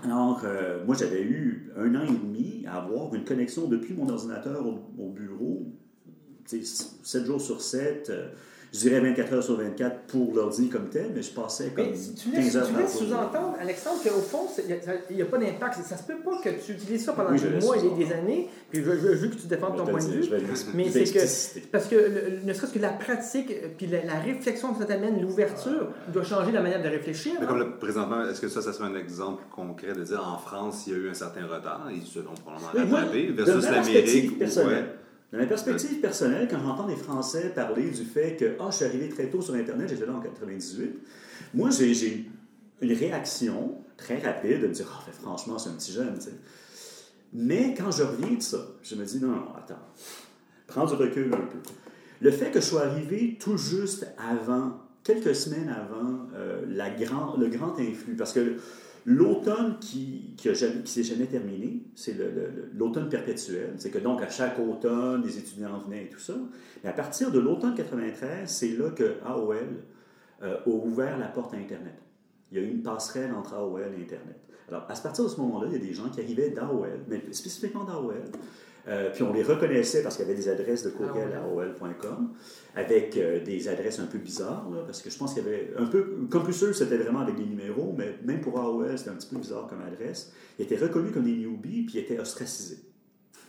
[0.03, 4.09] Alors, euh, moi, j'avais eu un an et demi à avoir une connexion depuis mon
[4.09, 5.67] ordinateur au, au bureau,
[6.47, 8.11] tu sais, 7 jours sur 7,
[8.73, 11.95] je dirais 24 heures sur 24 pour l'ordi comme tel, mais je passais comme Mais
[11.95, 14.47] si tu 15 laisses, heures tu laisses sous-entendre, Alexandre, qu'au fond,
[15.09, 15.79] il n'y a, pas d'impact.
[15.85, 18.49] Ça se peut pas que tu utilises ça pendant Oui, des mois et des, années,
[18.69, 20.23] puis je, je, je veux que tu défendes ton point de vue.
[20.23, 21.67] je vais l'ex- Mais c'est que-.
[21.71, 24.85] Parce que le- ne serait-ce que la pratique, euh, puis la, la réflexion que ça
[24.85, 27.33] t'amène, l'ouverture, doit changer la manière de réfléchir.
[27.39, 27.49] Mais hein.
[27.49, 30.85] comme le- présentement, est-ce que ça, ça serait un exemple concret de dire en France,
[30.87, 34.31] il y a eu un certain retard, ils se l'ont probablement rattrapé, de versus l'Amérique
[34.39, 34.85] où, ouais,
[35.31, 38.85] De ma perspective personnelle, quand j'entends des Français parler du fait que ah, je suis
[38.85, 40.99] arrivé très tôt sur Internet, j'étais là en 98,
[41.53, 42.29] moi, j'ai-
[42.81, 46.17] une réaction très rapide de me dire ah, franchement, c'est un petit jeune.
[47.31, 49.79] Mais quand je reviens de ça, je me dis non, non, attends,
[50.67, 51.59] prends du recul un peu.
[52.19, 57.37] Le fait que je sois arrivé tout juste avant, quelques semaines avant euh, la grand,
[57.37, 58.57] le grand influx, parce que
[59.05, 62.15] l'automne qui qui, qui s'est jamais terminé, c'est
[62.73, 63.73] l'automne perpétuel.
[63.77, 66.35] C'est que donc à chaque automne, les étudiants venaient et tout ça.
[66.83, 69.57] Mais à partir de l'automne 93, c'est là que AOL
[70.43, 71.95] euh, a ouvert la porte à Internet.
[72.51, 74.37] Il y a eu une passerelle entre AOL et Internet.
[74.67, 77.21] Alors, à partir de ce moment-là, il y a des gens qui arrivaient d'AOL, mais
[77.31, 78.23] spécifiquement d'AOL,
[78.87, 82.31] euh, puis on les reconnaissait parce qu'il y avait des adresses de courriel à AOL.com,
[82.75, 85.73] avec euh, des adresses un peu bizarres, là, parce que je pense qu'il y avait
[85.77, 89.27] un peu, CompuServe, c'était vraiment avec des numéros, mais même pour AOL, c'était un petit
[89.27, 90.33] peu bizarre comme adresse.
[90.57, 92.79] Ils étaient reconnus comme des newbies, puis ils étaient ostracisés.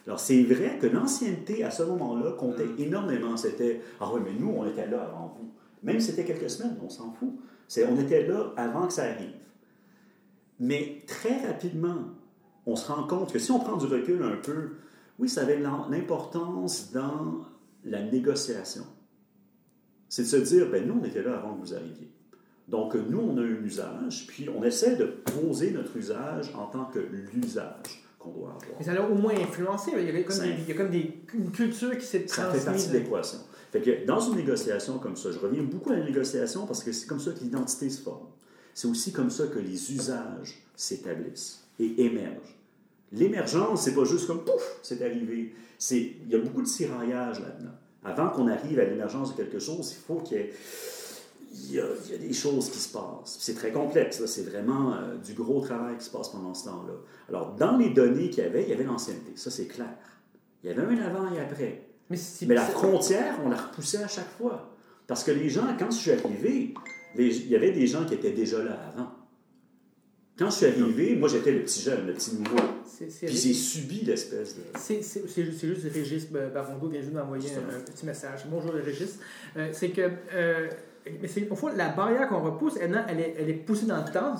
[0.06, 3.36] Alors, c'est vrai que l'ancienneté, à ce moment-là, comptait énormément.
[3.36, 5.50] C'était «Ah oui, mais nous, on était là avant vous.»
[5.82, 7.34] Même si c'était quelques semaines, on s'en fout.
[7.68, 9.34] C'est, on était là avant que ça arrive.
[10.58, 11.96] Mais très rapidement,
[12.66, 14.72] on se rend compte que si on prend du recul un peu,
[15.22, 17.46] oui, ça avait l'im- l'importance dans
[17.84, 18.84] la négociation.
[20.08, 22.10] C'est de se dire, ben nous, on était là avant que vous arriviez.
[22.68, 26.84] Donc, nous, on a un usage, puis on essaie de poser notre usage en tant
[26.86, 26.98] que
[27.32, 28.78] l'usage qu'on doit avoir.
[28.78, 29.92] Mais ça l'a au moins influencé.
[29.96, 32.50] Il y a comme, des, il y a comme des, une culture qui s'est Ça
[32.50, 32.90] fait partie transmise.
[32.92, 33.38] de l'équation.
[33.72, 36.92] Fait que dans une négociation comme ça, je reviens beaucoup à la négociation parce que
[36.92, 38.26] c'est comme ça que l'identité se forme.
[38.74, 42.56] C'est aussi comme ça que les usages s'établissent et émergent.
[43.12, 45.54] L'émergence, c'est pas juste comme pouf, c'est arrivé.
[45.78, 47.72] C'est, il y a beaucoup de tiraillage là-dedans.
[48.04, 50.52] Avant qu'on arrive à l'émergence de quelque chose, il faut qu'il y ait
[51.54, 53.36] il y, a, il y a des choses qui se passent.
[53.38, 54.20] C'est très complexe.
[54.20, 54.26] là.
[54.26, 56.94] C'est vraiment euh, du gros travail qui se passe pendant ce temps-là.
[57.28, 59.32] Alors, dans les données qu'il y avait, il y avait l'ancienneté.
[59.36, 59.92] Ça, c'est clair.
[60.64, 61.88] Il y avait un avant et après.
[62.08, 62.16] Mais,
[62.54, 64.70] la frontière, on la repoussait à chaque fois.
[65.06, 66.72] Parce que les gens, quand je suis arrivé,
[67.16, 69.08] les- il y avait des gens qui étaient déjà là avant.
[70.42, 72.56] Quand je suis arrivé, moi j'étais le petit jeune, le petit nouveau.
[72.98, 74.62] Puis j'ai subi l'espèce de.
[74.76, 77.14] C'est juste, Régis Barongo qui vient juste
[77.54, 77.60] ça.
[77.60, 78.40] un, un petit message.
[78.50, 79.20] Bonjour Régis.
[79.56, 80.68] Euh, c'est que, euh,
[81.20, 83.98] mais c'est, au fond, la barrière qu'on repousse, elle, elle est, elle est poussée dans
[84.04, 84.34] le temps.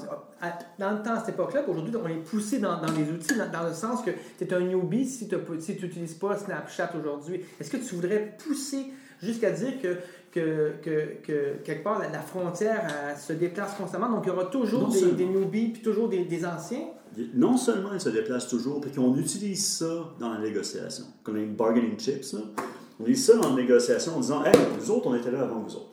[0.80, 3.48] Dans le temps, à cette époque-là, aujourd'hui, on est poussé dans, dans les outils, dans,
[3.48, 7.42] dans le sens que tu es un newbie si tu si n'utilises pas Snapchat aujourd'hui.
[7.60, 8.86] Est-ce que tu voudrais pousser
[9.22, 9.98] jusqu'à dire que,
[10.32, 14.32] que, que, que quelque part, la, la frontière elle se déplace constamment, donc il y
[14.32, 15.14] aura toujours des, seulement.
[15.16, 16.88] des newbies puis toujours des, des anciens?
[17.34, 21.44] non seulement ils se déplacent toujours, puis qu'on utilise ça dans la négociation, comme les
[21.44, 22.40] bargaining chips, là.
[22.98, 25.60] on utilise ça dans la négociation en disant Hey, nous autres, on était là avant
[25.60, 25.92] vous autres.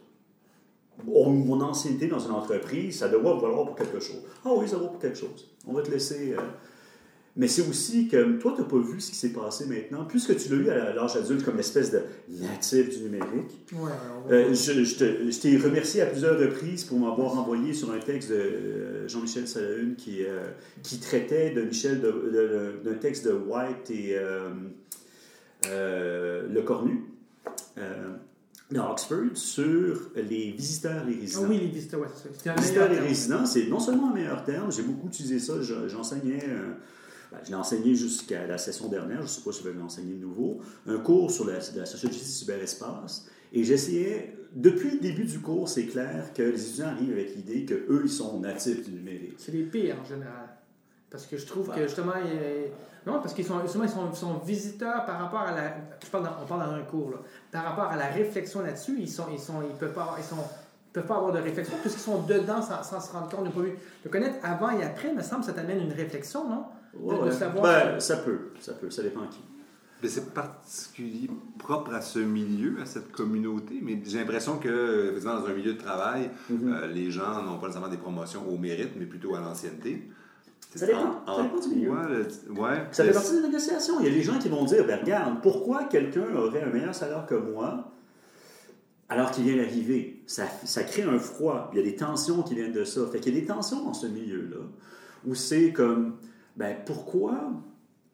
[1.07, 4.21] On- mon ancienneté dans une entreprise, ça doit valoir pour quelque chose.
[4.45, 5.49] Ah oui, ça vaut pour quelque chose.
[5.67, 6.33] On va te laisser.
[6.37, 6.41] euh,
[7.39, 10.03] Mais c'est aussi que toi, tu n'as pas vu ce qui s'est passé maintenant.
[10.03, 13.89] Puisque tu l'as eu à l'âge adulte comme espèce de natif du numérique, Ouais,
[14.27, 17.91] va- euh, je, je te- je t'ai remercié à plusieurs reprises pour m'avoir envoyé sur
[17.91, 20.49] un texte de euh, Jean-Michel Salahune qui, euh,
[20.83, 24.17] qui traitait de Michel de- de- d'un texte de White et
[25.65, 27.03] euh, Le Cornu
[27.77, 28.09] euh,
[28.71, 31.45] d'Oxford sur les visiteurs et Ah résidents.
[31.49, 32.53] oui, les visiteurs, ouais, c'est ça.
[32.55, 33.07] Visiteurs et terme.
[33.07, 36.39] résidents, c'est non seulement un meilleur terme, j'ai beaucoup utilisé ça, je- j'enseignais,
[37.31, 39.75] ben, je l'ai enseigné jusqu'à la session dernière, je ne sais pas si je vais
[39.77, 44.99] l'enseigner de nouveau, un cours sur la, la sociologie du cyberespace, et j'essayais, depuis le
[44.99, 48.83] début du cours, c'est clair que les étudiants arrivent avec l'idée qu'eux, ils sont natifs
[48.87, 49.35] du numérique.
[49.37, 50.49] C'est les pires en général.
[51.09, 52.71] Parce que je trouve que justement, il-
[53.11, 55.73] non, parce qu'ils sont, justement, ils sont, ils sont visiteurs par rapport à la.
[56.03, 57.17] Je parle dans- on parle dans un cours, là.
[57.51, 60.23] Par rapport à la réflexion là-dessus, ils sont, ils sont, ils peuvent pas, avoir- ils
[60.23, 63.45] sont, ils peuvent pas avoir de réflexion puisqu'ils sont dedans sans, sans se rendre compte,
[63.45, 63.75] de pas vu.
[64.11, 66.65] Connaître avant et après, me semble, ça t'amène une réflexion, non?
[66.97, 67.31] Ouais, de ouais.
[67.31, 69.39] savoir Ben, ça peut, ça peut, ça dépend qui.
[70.01, 75.41] Mais c'est particulier, propre à ce milieu, à cette communauté, mais j'ai l'impression que, effectivement,
[75.41, 76.73] dans un milieu de travail, Mhm.
[76.73, 80.09] euh, les gens n'ont pas nécessairement des promotions au mérite, mais plutôt à l'ancienneté.
[80.73, 81.89] Ça dépend, ça dépend du milieu.
[81.91, 83.99] Ouais, le- ouais, Ça fait partie des négociations.
[83.99, 86.93] Il y a des gens qui vont dire, ben regarde, pourquoi quelqu'un aurait un meilleur
[86.95, 87.91] salaire que moi
[89.09, 90.21] alors qu'il vient d'arriver?
[90.27, 91.71] Ça, ça crée un froid.
[91.73, 93.01] Il y a des tensions qui viennent de ça.
[93.11, 94.61] Fait qu'il y a des tensions dans ce milieu-là
[95.25, 96.13] où c'est comme,
[96.59, 97.53] ben pourquoi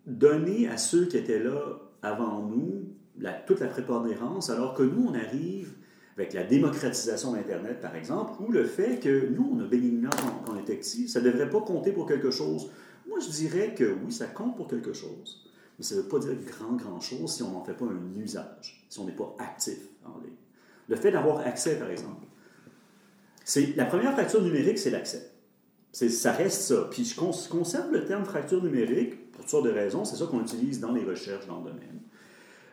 [0.05, 2.83] donner à ceux qui étaient là avant nous
[3.47, 5.73] toute la prépondérance alors que nous, on arrive
[6.15, 10.09] avec la démocratisation d'Internet, par exemple, ou le fait que nous, on a béni le
[10.09, 12.69] quand, on était petit, ça ne devrait pas compter pour quelque chose?
[13.07, 16.19] Moi, je dirais que oui, ça compte pour quelque chose, mais ça ne veut pas
[16.19, 19.35] dire grand, grand chose si on n'en fait pas un usage, si on n'est pas
[19.39, 20.35] actif en ligne.
[20.87, 22.27] Le fait d'avoir accès, par exemple,
[23.43, 25.31] c'est la première fracture numérique, c'est l'accès.
[25.95, 26.87] C'est- Ça reste ça.
[26.91, 30.03] Puis je cons- conserve le terme fracture numérique pour toutes sortes de raisons.
[30.03, 31.99] C'est ça qu'on utilise dans les recherches dans le domaine.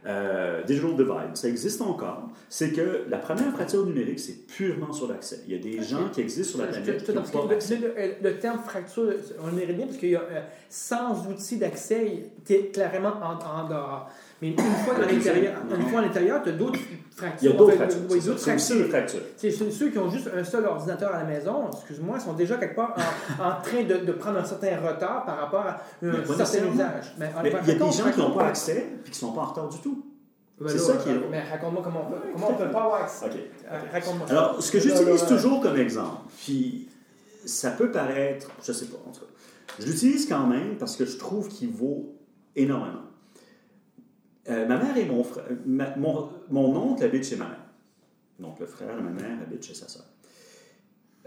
[0.04, 2.28] Euh, digital divide, ça existe encore.
[2.48, 5.42] C'est que la première fracture numérique, c'est purement sur l'accès.
[5.46, 7.76] Il y a des gens qui existent sur la planète qui pas le, accès.
[7.76, 12.24] le- le- le terme fracture, on bien parce qu'il y a euh, sans outils d'accès,
[12.44, 14.10] tu es clairement en, en dehors.
[14.42, 17.50] Mais une fois à l'intérieur, une fois à l'intérieur, tu as d'autres Il fractures.
[17.50, 18.00] y a d'autres fractures.
[18.10, 19.20] oui, d'autres fractures.
[19.36, 22.74] C'est ceux qui ont juste un seul ordinateur à la maison, excuse-moi, sont déjà quelque
[22.74, 22.96] part
[23.38, 27.14] en, en train de, de prendre un certain retard par rapport à un certain usage.
[27.18, 29.42] Mais, il y a des gens qui n'ont pas accès et qui ne sont pas
[29.42, 30.04] en retard du tout.
[30.60, 33.02] Ben C'est ça qui est- Mais raconte-moi comment on peut, comment on peut pas avoir
[33.02, 33.26] accès.
[33.70, 34.26] Euh, Raconte-moi.
[34.30, 36.88] Alors, ce que j'utilise là, toujours comme exemple, puis
[37.46, 39.26] ça peut paraître, je sais pas, en tout cas,
[39.80, 42.14] je l'utilise quand même parce que je trouve qu'il vaut
[42.54, 43.00] énormément.
[44.48, 47.64] Euh, ma mère et mon frère, ma- mon, oncle habite chez ma mère.
[48.40, 50.04] Donc, le frère de ma mère habite chez sa sœur.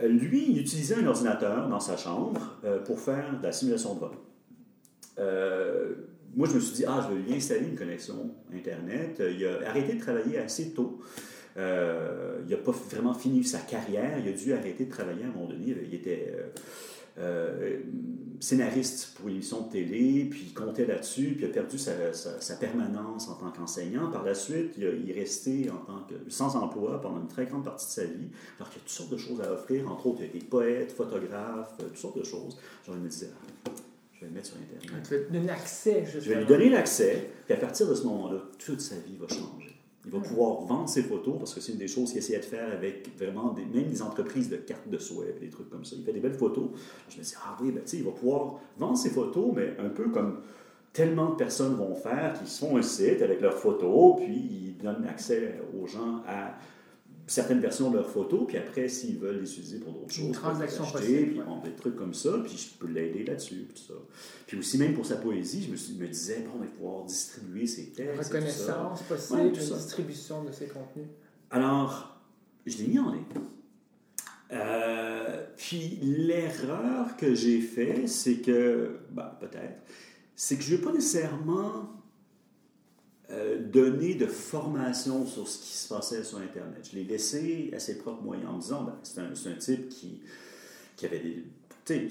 [0.02, 3.94] Euh, lui, il utilisait un ordinateur dans sa chambre euh, pour faire de la simulation
[3.96, 4.12] de vol.
[5.20, 5.94] Euh,
[6.36, 9.22] moi, je me suis dit, ah, je vais lui installer une connexion Internet.
[9.22, 11.00] Euh, Il a arrêté de travailler assez tôt.
[11.56, 14.20] Euh, il n'a pas vraiment fini sa carrière.
[14.20, 15.74] Il a dû arrêter de travailler à un moment donné.
[15.86, 16.36] Il était
[17.18, 17.80] euh,
[18.42, 22.12] scénariste pour une émission de télé, puis il comptait là-dessus, puis il a perdu sa,
[22.14, 24.12] sa- sa permanence en tant qu'enseignant.
[24.12, 27.28] Par la suite, il, a- il est resté en tant que, sans emploi pendant une
[27.28, 28.28] très grande partie de sa vie,
[28.60, 29.90] alors qu'il y a toutes sortes de choses à offrir.
[29.90, 32.58] Entre autres, il a été poète, photographe, euh, toutes sortes de choses.
[32.86, 33.70] Genre, je me disais, ah,
[34.14, 35.08] je vais le mettre sur Internet.
[35.08, 38.42] Tu vas donner accès, Je vais lui donner l'accès, puis à partir de ce moment-là,
[38.64, 39.65] toute sa vie va changer.
[40.06, 42.46] Il va pouvoir vendre ses photos parce que c'est une des choses qu'il essayait de
[42.46, 45.96] faire avec vraiment des, même des entreprises de cartes de souhait, des trucs comme ça.
[45.98, 46.70] Il fait des belles photos.
[47.10, 50.10] Je me dis, ah oui, ben, il va pouvoir vendre ses photos, mais un peu
[50.10, 50.42] comme
[50.94, 55.06] tellement de personnes vont faire, qui font un site avec leurs photos, puis ils donnent
[55.06, 56.56] accès aux gens à
[57.28, 60.84] certaines versions de leurs photos, puis après, s'ils veulent les utiliser pour d'autres choses, transaction
[60.84, 61.46] les acheter, possible, puis ouais.
[61.46, 64.00] bon, des trucs comme ça, puis je peux l'aider là-dessus, puis tout ça.
[64.46, 67.06] Puis aussi, même pour sa poésie, je me, suis- me disais, bon, on va pouvoir
[67.06, 68.00] distribuer ses textes.
[68.00, 68.28] et tout ça.
[68.36, 69.76] Reconnaissance possible, Ouais, ça.
[69.76, 71.08] distribution de ces contenus.
[71.50, 72.20] Alors,
[72.66, 73.24] je l'ai mis en ligne.
[74.52, 79.82] Euh, puis l'erreur que j'ai fait, c'est que, ben, peut-être,
[80.36, 81.92] c'est que je ne vais pas nécessairement
[83.32, 86.88] euh, donner de formation sur ce qui se passait sur Internet.
[86.92, 89.90] Je l'ai laissé à ses propres moyens en me disant, ben, c'est un, un type
[89.90, 90.22] qui,
[90.96, 91.44] qui avait des...
[91.88, 92.08] Ben,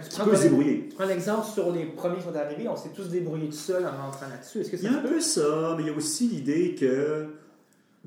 [0.00, 0.88] tu qui prends peut se débrouiller.
[0.88, 3.84] Tu prends l'exemple sur les premiers qui sont arrivés, on s'est tous débrouillés tout seul
[3.84, 4.60] en rentrant là-dessus.
[4.60, 7.26] Est-ce que Il y a un peu ça, mais il y a aussi l'idée que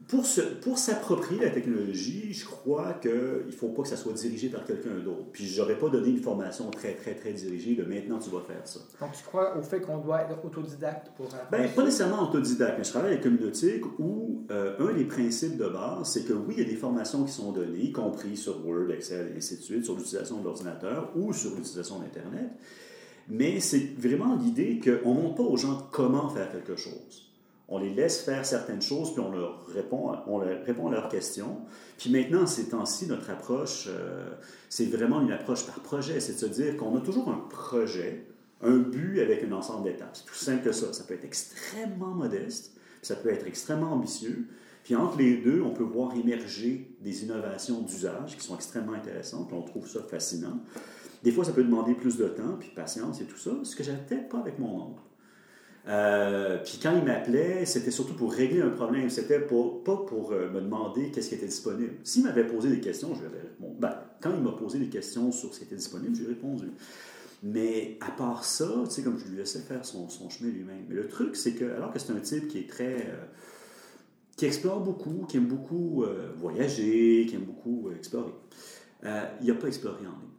[0.08, 3.12] pour, se- pour s'approprier la technologie, je crois qu'il
[3.46, 5.26] ne faut pas que ça soit dirigé par quelqu'un d'autre.
[5.32, 8.66] Puis j'aurais pas donné une formation très, très, très dirigée de maintenant tu vas faire
[8.68, 8.80] ça.
[9.00, 12.84] Donc, tu crois au fait qu'on doit être autodidacte pour Ben, pas nécessairement autodidacte, mais
[12.84, 16.64] je travaille avec Communautique où euh, un des principes de base, c'est que oui, il
[16.64, 19.62] y a des formations qui sont données, y compris sur Word, Excel et ainsi de
[19.62, 22.50] suite, sur l'utilisation de l'ordinateur ou sur l'utilisation d'Internet.
[23.30, 27.31] Mais c'est vraiment l'idée qu'on ne montre pas aux gens comment faire quelque chose.
[27.74, 31.08] On les laisse faire certaines choses, puis on leur répond, on leur répond à leurs
[31.08, 31.62] questions.
[31.98, 34.30] Puis maintenant, ces temps-ci, notre approche, euh,
[34.68, 36.20] c'est vraiment une approche par projet.
[36.20, 38.26] C'est de se dire qu'on a toujours un projet,
[38.62, 40.10] un but avec un ensemble d'étapes.
[40.18, 40.92] C'est tout simple que ça.
[40.92, 44.48] Ça peut être extrêmement modeste, puis ça peut être extrêmement ambitieux.
[44.84, 49.54] Puis entre les deux, on peut voir émerger des innovations d'usage qui sont extrêmement intéressantes,
[49.54, 50.60] on trouve ça fascinant.
[51.24, 53.78] Des fois, ça peut demander plus de temps, puis de patience et tout ça, ce
[53.78, 55.02] que j'avais peut-être pas avec mon oncle.
[55.88, 59.10] Euh, puis quand il m'appelait, c'était surtout pour régler un problème.
[59.10, 59.56] C'était pas
[60.08, 61.94] pour euh, me demander qu'est-ce qui était disponible.
[62.04, 63.76] S'il m'avait posé des questions, je lui avais répondu.
[63.80, 66.68] Ben, quand il m'a posé des questions sur ce qui était disponible, j'ai répondu.
[67.44, 70.86] Mais à part ça, tu sais, comme je lui laissais faire son, chemin lui-même.
[70.88, 73.08] Mais le truc, c'est que, alors que c'est un type qui est très.
[73.08, 73.26] euh,
[74.38, 76.04] qui explore beaucoup, qui aime beaucoup
[76.38, 78.32] voyager, qui aime beaucoup explorer,
[79.04, 80.31] il n'a pas exploré en ligne.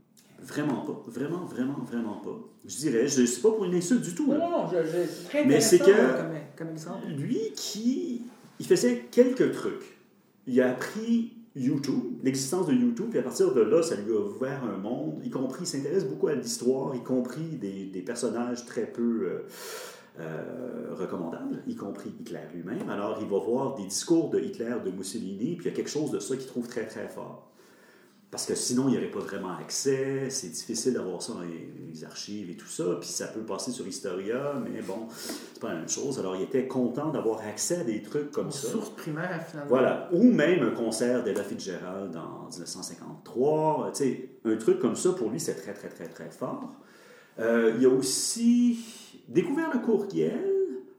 [0.45, 1.03] Vraiment pas.
[1.07, 2.39] Vraiment, vraiment, vraiment pas.
[2.67, 4.27] Je dirais, je ne suis pas pour une insulte du tout.
[4.27, 4.39] Non, là.
[4.39, 6.33] non, non, je, je- c'est très Mais c'est que- là, comme,
[6.67, 7.07] comme exemple.
[7.17, 8.23] Lui qui.
[8.61, 9.99] Il faisait quelques trucs.
[10.47, 14.19] Il a appris YouTube, l'existence de YouTube, puis à partir de là, ça lui a
[14.21, 18.65] ouvert un monde, y compris, il s'intéresse beaucoup à l'histoire, y compris des, des personnages
[18.65, 19.47] très peu euh,
[20.21, 22.89] euh, recommandables, y compris Hitler lui-même.
[22.89, 25.91] Alors, il va voir des discours de Hitler, de Mussolini, puis il y a quelque
[25.91, 27.51] chose de ça qu'il trouve très, très fort.
[28.33, 31.69] Parce que sinon, il n'y aurait pas vraiment accès, c'est difficile d'avoir ça dans les,
[31.93, 35.69] les archives et tout ça, puis ça peut passer sur Historia, mais bon, c'est pas
[35.69, 36.19] la même chose.
[36.19, 38.69] Alors, il était content d'avoir accès à des trucs comme Une ça.
[38.69, 39.69] source primaire, finalement.
[39.69, 40.09] Voilà.
[40.13, 43.91] Ou même un concert d'Ella Fitzgerald en 1953.
[43.95, 46.73] Tu sais, un truc comme ça, pour lui, c'est très, très, très, très fort.
[47.39, 48.79] Euh, il a aussi
[49.29, 50.51] découvert le courriel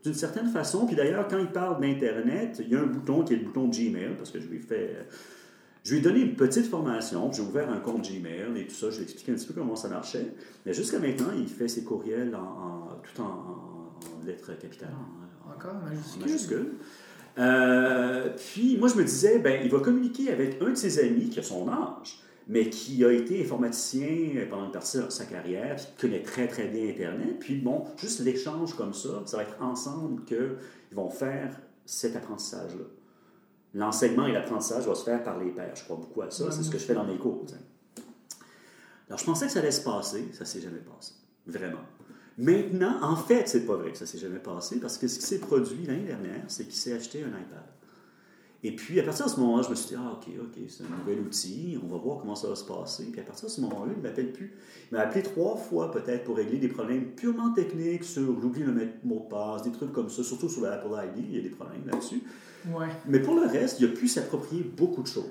[0.03, 0.85] d'une certaine façon.
[0.85, 3.69] Puis d'ailleurs, quand il parle d'Internet, il y a un bouton qui est le bouton
[3.69, 4.97] Gmail, parce que je lui ai fait...
[5.83, 8.73] Je lui ai donné une petite formation, puis j'ai ouvert un compte Gmail et tout
[8.73, 10.33] ça, je lui ai expliqué un petit peu comment ça marchait.
[10.65, 13.29] Mais jusqu'à maintenant, il fait ses courriels en, en- tout en, en-
[14.21, 14.89] en lettres capitales.
[14.93, 16.21] en- en- Encore, en majuscule.
[16.21, 16.71] majuscule.
[17.37, 21.29] Euh, puis moi, je me disais, ben, il va communiquer avec un de ses amis
[21.29, 24.07] qui a son âge, mais qui a été informaticien
[24.49, 27.39] pendant une partie de sa carrière, qui connaît très très bien Internet.
[27.39, 30.55] Puis bon, juste l'échange comme ça, ça va être ensemble qu'ils
[30.91, 32.85] vont faire cet apprentissage-là.
[33.73, 35.75] L'enseignement et l'apprentissage va se faire par les pairs.
[35.75, 36.51] Je crois beaucoup à ça.
[36.51, 37.45] C'est ce que je fais dans mes cours.
[39.07, 40.25] Alors, je pensais que ça allait se passer.
[40.33, 41.13] Ça s'est jamais passé.
[41.47, 41.81] Vraiment.
[42.37, 45.25] Maintenant, en fait, c'est pas vrai que ça s'est jamais passé parce que ce qui
[45.25, 47.63] s'est produit l'année dernière, c'est qu'il s'est acheté un iPad.
[48.65, 50.83] Et puis, à partir de ce moment-là, je me suis dit, ah, OK, OK, c'est
[50.83, 53.03] un nouvel outil, on va voir comment ça va se passer.
[53.11, 54.55] Puis à partir de ce moment-là, il ne m'appelle plus.
[54.89, 58.71] Il m'a appelé trois fois peut-être pour régler des problèmes purement techniques sur j'oublie le
[58.71, 61.41] mettre- mot de passe, des trucs comme ça, surtout sur l'Apple ID, il y a
[61.41, 62.23] des problèmes là-dessus.
[62.67, 62.87] Ouais.
[63.07, 65.23] Mais pour le reste, il a pu s'approprier beaucoup de choses.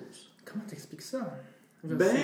[0.44, 1.20] Comment t'expliques ça?
[1.84, 2.14] Je Ben,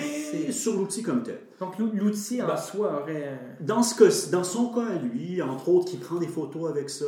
[0.53, 1.37] sur l'outil comme tel.
[1.59, 3.27] Donc, l'ou- l'outil en Ben, soi aurait...
[3.27, 6.69] un- Dans, ce cas, dans son cas à lui, entre autres, qui prend des photos
[6.69, 7.03] avec ça,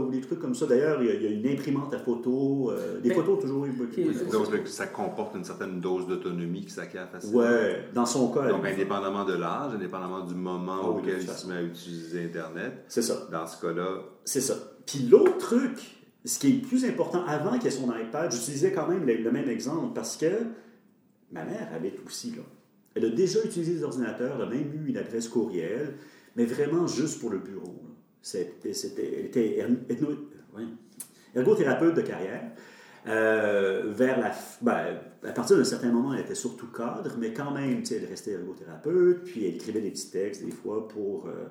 [0.00, 0.66] ou des trucs comme ça.
[0.66, 2.72] D'ailleurs, il y a, il y a une imprimante à photos.
[2.76, 6.72] euh, des Mais- photos toujours eu Ok, Donc, ça comporte une certaine dose d'autonomie qui
[6.72, 7.38] s'acquiert facilement.
[7.38, 8.46] Ouais, dans son cas.
[8.46, 12.24] à Donc, indépendamment de l'âge, indépendamment du moment de auquel il se met à utiliser
[12.24, 13.28] Internet, C'est ça.
[13.30, 14.54] dans ce cas-là, C'est ça.
[14.86, 18.72] Puis l'autre truc, ce qui est plus important, avant qu'il y ait son iPad, j'utilisais
[18.72, 20.30] quand même le, même exemple parce que
[21.32, 22.42] ma mère habite aussi là.
[22.94, 25.94] Elle a déjà utilisé des ordinateurs, elle a même eu une adresse courriel,
[26.36, 27.74] mais vraiment juste pour le bureau.
[28.34, 29.66] elle était
[30.54, 30.64] ouais,
[31.34, 32.52] ergothérapeute de carrière.
[33.08, 37.50] Euh, vers la, ben, à partir d'un certain moment, elle était surtout cadre, mais quand
[37.50, 41.48] même, elle restait ergothérapeute, puis elle écrivait des petits textes des fois pour euh,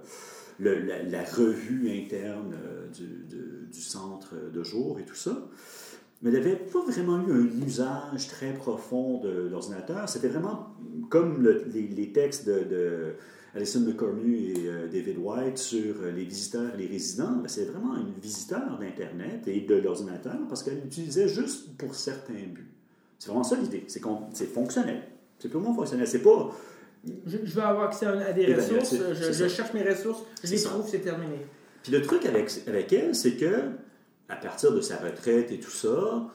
[0.60, 2.88] la, revue interne euh,
[3.70, 5.50] du, centre de jour et tout ça.
[6.22, 10.08] Mais elle n'avait pas vraiment eu un usage très profond de l'ordinateur.
[10.08, 10.70] C'était vraiment
[11.10, 13.16] comme le- les, textes de
[13.56, 17.34] Alison McCormick et euh, David White sur euh, les visiteurs et les résidents.
[17.34, 22.34] Ben, C'est vraiment une visiteur d'Internet et de l'ordinateur parce qu'elle l'utilisait juste pour certains
[22.34, 22.72] buts.
[23.20, 23.84] C'est vraiment ça l'idée.
[23.88, 24.02] C'est
[24.34, 25.04] c'est fonctionnel.
[25.38, 26.08] C'est purement fonctionnel.
[26.08, 26.52] C'est pas
[27.26, 30.52] Je, je veux avoir accès à, des Eh ben, ressources, je, cherche mes ressources, je
[30.52, 31.46] les trouve, c'est terminé.
[31.84, 33.72] Puis le truc avec, avec elle, c'est que,
[34.30, 36.28] à partir de sa retraite et tout ça,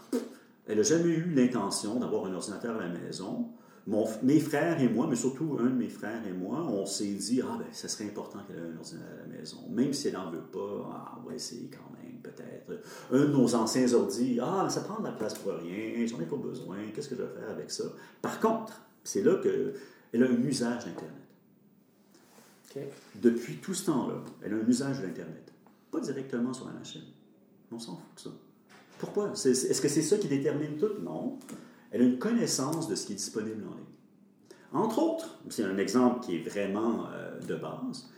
[0.67, 3.49] elle n'a jamais eu l'intention d'avoir un ordinateur à la maison.
[3.87, 7.13] Mon, mes frères et moi, mais surtout un de mes frères et moi, on s'est
[7.15, 9.59] dit, ah ben, ça serait important qu'elle ait un ordinateur à la maison.
[9.71, 12.81] Même si elle n'en veut pas, ah, va essayer quand même, peut-être.
[13.13, 16.27] Un de nos anciens ordi, ah, ça prend de la place pour rien, j'en ai
[16.27, 17.85] pas besoin, qu'est-ce que je vais faire avec ça?
[18.21, 21.13] Par contre, c'est là qu'elle a un usage d'Internet.
[22.75, 22.83] OK.
[23.23, 25.53] Depuis tout ce temps-là, elle a un usage de l'Internet.
[25.93, 27.05] Pas directement sur la machine.
[27.71, 28.31] On s'en fout de ça.
[28.99, 29.31] Pourquoi?
[29.35, 30.99] C'est- c'est- Est-ce que c'est ça qui détermine tout?
[31.03, 31.39] Non.
[31.97, 33.85] Elle a une connaissance de ce qui est disponible en ligne.
[34.75, 38.11] Entre autres, c'est un exemple qui est vraiment euh, de base,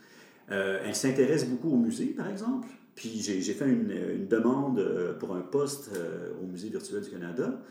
[0.51, 2.67] euh, elle s'intéresse beaucoup au musée, par exemple.
[2.97, 5.93] Puis j'ai fait une, demande euh, pour un poste
[6.43, 7.63] au Musée virtuel du Canada.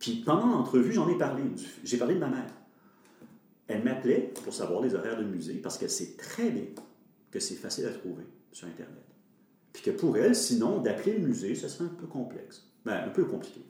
[0.00, 1.44] Puis pendant l'entrevue, j'en ai parlé.
[1.84, 2.52] J'ai parlé de ma mère.
[3.68, 6.66] Elle m'appelait pour savoir les horaires de musée parce qu'elle sait très bien
[7.30, 9.04] que c'est facile à trouver sur Internet.
[9.72, 12.66] Puis que pour elle, sinon, d'appeler le musée, ça serait un peu complexe.
[12.84, 13.64] Ben, un peu compliqué.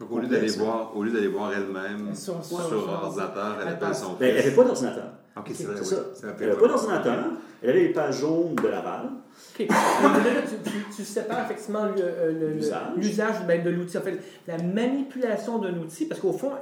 [0.00, 3.56] Donc, au lieu d'aller voir, au lieu d'aller voir elle-même Sur- sur, sur- sur- ordinateur,
[3.60, 4.44] elle elle appelle son Ben, elle fils.
[4.44, 5.10] n'avait pas d'ordinateur.
[5.36, 5.86] Ok, c'est vrai, C'est oui.
[5.88, 5.96] ça.
[6.14, 7.24] C'est Elle n'avait pas d'ordinateur.
[7.62, 9.10] Elle avait les pages jaunes de Laval.
[9.58, 9.66] OK.
[9.68, 13.46] Là, là, tu, tu- tu sépares effectivement le- euh, le- le- L'usage.
[13.46, 13.98] ben, de l'outil.
[13.98, 14.18] En fait,
[14.48, 16.52] la manipulation d'un outil, parce qu'au fond,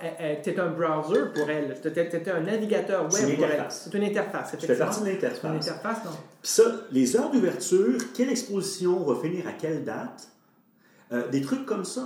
[0.42, 1.76] tu es un browser pour elle.
[1.82, 3.52] Tu étais un navigateur C'est une web pour elle.
[3.52, 3.88] interface.
[3.90, 4.50] C'est une interface.
[4.58, 5.04] Fais partie de.
[5.06, 5.68] C'est une l'interface.
[5.68, 6.10] interface, non?
[6.42, 10.28] Puis ça, les heures d'ouverture, quelle exposition va finir à quelle date,
[11.12, 12.02] euh, des trucs comme ça.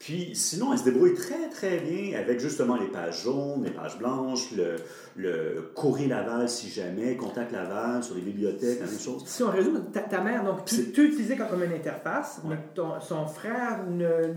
[0.00, 3.98] Puis sinon, elle se débrouille très très bien avec justement les pages jaunes, les pages
[3.98, 4.76] blanches, le,
[5.14, 9.22] le courrier Laval si jamais, contact Laval sur les bibliothèques, la même chose.
[9.26, 12.50] Si on résume, ta, ta mère, donc, tu, tu utilisais comme une interface, Ouais.
[12.56, 13.80] mais ton- son frère,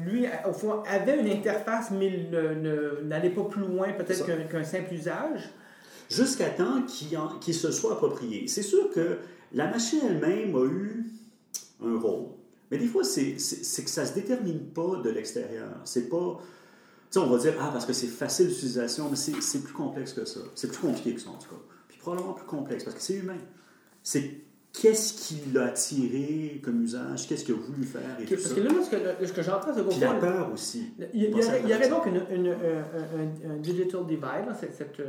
[0.06, 2.28] lui, au fond, avait une interface, mais
[3.06, 5.50] n'allait pas plus loin, peut-être qu'un simple usage?
[6.10, 8.50] Jusqu'à temps qu'il qu'il se soit approprié.
[8.50, 9.18] C'est sûr que
[9.54, 11.06] la machine elle-même a eu
[11.84, 12.26] un rôle.
[12.74, 15.70] Mais des fois, c'est que ça ne se détermine pas de l'extérieur.
[15.86, 16.40] C'est pas.
[17.12, 20.14] Tu sais, on va dire, ah, parce que c'est facile d'utilisation, mais c'est plus complexe
[20.14, 20.40] que ça.
[20.56, 21.62] C'est plus compliqué que ça, en tout cas.
[21.88, 23.38] Puis probablement plus complexe, parce que c'est humain.
[24.02, 28.48] C'est qu'est-ce qui l'a attiré comme usage, qu'est-ce qu'il a voulu faire et tout parce
[28.48, 28.56] ça.
[28.56, 30.92] que là, ce que, ce que j'entends, c'est Puis la peur aussi.
[31.14, 31.32] Il y, y y
[31.70, 35.00] la aurait donc une, une- un, un- un digital divide, cette, cette,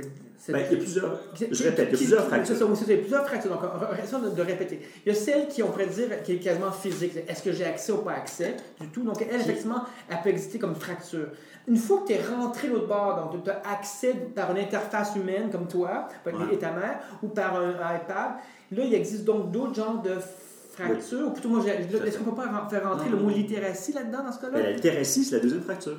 [0.00, 0.02] euh,
[0.48, 1.32] Ben, il y a plusieurs.
[1.34, 2.56] qui- Je répète, il y a qui- plusieurs qui- fractures.
[2.56, 3.50] C'est il y a plusieurs fractures.
[3.52, 4.80] Donc, on- de, répéter.
[5.06, 7.16] Il y a celle qui, on pourrait dire, qui est quasiment physique.
[7.28, 9.02] Est-ce que j'ai accès ou pas accès du tout?
[9.02, 11.28] Donc, elle, effectivement, elle peut exister comme fracture.
[11.68, 15.14] Une fois que tu es rentré l'autre bord, donc tu as accès par une interface
[15.14, 16.32] humaine comme toi, Ouais.
[16.52, 18.32] et ta mère, ou par un, un iPad,
[18.72, 20.14] là, il existe donc d'autres genres de
[20.72, 21.28] fractures.
[21.28, 24.32] Ou plutôt, moi, est-ce qu'on peut pas faire rentrer Non, le mot littératie là-dedans, dans
[24.32, 24.54] ce cas-là?
[24.54, 25.96] Ben, la littératie, c'est la deuxième fracture.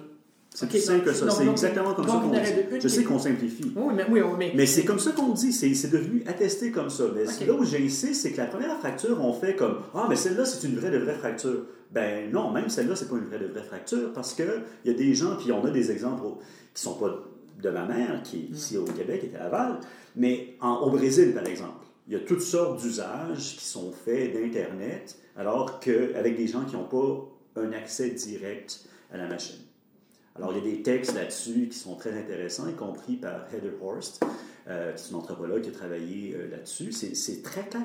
[0.56, 1.30] C'est Ok, plus simple que ça.
[1.32, 2.30] C'est exactement comme donc ça qu'on
[2.70, 2.80] dit.
[2.82, 3.72] Je sais qu'on simplifie.
[3.76, 6.90] Oui, mais, oui, oui, mais, Mais c'est comme ça qu'on dit, c'est devenu attesté comme
[6.92, 7.06] ça.
[7.16, 10.46] Mais là où j'insiste, c'est que la première fracture, on fait comme Ah, mais celle-là,
[10.46, 11.66] c'est une vraie de vraie fracture.
[11.92, 14.46] Ben non, même celle-là, c'est pas une vraie de vraie fracture parce qu'il
[14.86, 16.24] y a des gens, puis on a des exemples
[16.74, 17.20] qui sont pas
[17.62, 19.80] de ma mère, qui est ici au Québec, qui est à Laval,
[20.16, 21.86] mais en- au Brésil, par exemple.
[22.08, 26.76] Il y a toutes sortes d'usages qui sont faits d'Internet, alors qu'avec des gens qui
[26.76, 27.28] n'ont pas
[27.62, 28.82] un accès direct
[29.12, 29.60] à la machine.
[30.36, 33.74] Alors, il y a des textes là-dessus qui sont très intéressants, y compris par Heather
[33.82, 34.24] Horst,
[34.68, 36.92] euh, qui est une anthropologue qui a travaillé euh, là-dessus.
[36.92, 37.84] C'est très clair.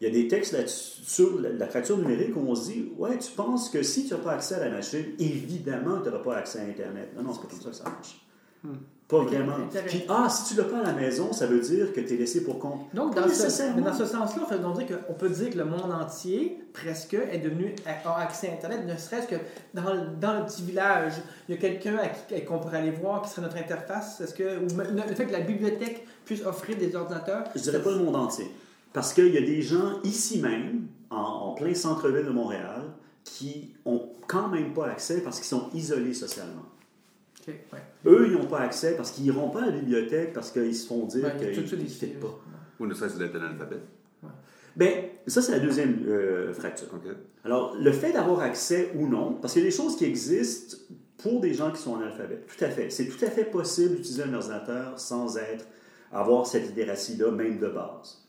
[0.00, 3.18] Il y a des textes là-dessus sur la, fracture numérique où on se dit Ouais,
[3.18, 6.36] tu penses que si tu n'as pas accès à la machine, évidemment, tu n'auras pas
[6.36, 7.12] accès à Internet.
[7.16, 8.26] Non, non, c'est pas comme ça que ça marche.
[9.08, 9.54] Pas vraiment.
[9.86, 12.16] Puis, ah, si tu l'as pas à la maison, ça veut dire que tu es
[12.16, 12.92] laissé pour compte.
[12.92, 17.38] Donc, dans ce, dans sens-là, on, dire peut dire que le monde entier, presque, est
[17.38, 19.36] devenu a accès à Internet, ne serait-ce que
[19.74, 21.12] dans, le- dans le petit village,
[21.48, 21.98] il y a quelqu'un
[22.48, 24.20] qu'on pourrait aller voir qui serait notre interface.
[24.20, 27.92] Est-ce que ou le fait que la bibliothèque puisse offrir des ordinateurs Je dirais pas
[27.92, 28.50] le monde entier.
[28.92, 32.82] Parce qu'il y a des gens ici même, en, en plein centre-ville de Montréal,
[33.22, 36.62] qui ont quand même pas accès parce qu'ils sont isolés socialement.
[37.46, 37.78] Ouais.
[38.06, 40.86] Eux, ils n'ont pas accès parce qu'ils n'iront pas à la bibliothèque parce qu'ils se
[40.86, 42.40] font dire Ouais, qu'ils ça ne fitent pas.
[42.80, 43.80] Ou ne serait-ce d'être un alphabet.
[44.76, 44.92] Bien,
[45.26, 46.88] ça, c'est la deuxième euh, fracture.
[47.44, 50.76] Alors, le fait d'avoir accès ou non, parce qu'il y a des choses qui existent
[51.16, 52.46] pour des gens qui sont analphabètes.
[52.46, 52.90] Tout à fait.
[52.90, 55.64] C'est tout à fait possible d'utiliser un ordinateur sans être,
[56.12, 58.22] avoir cette littératie-là, même de base.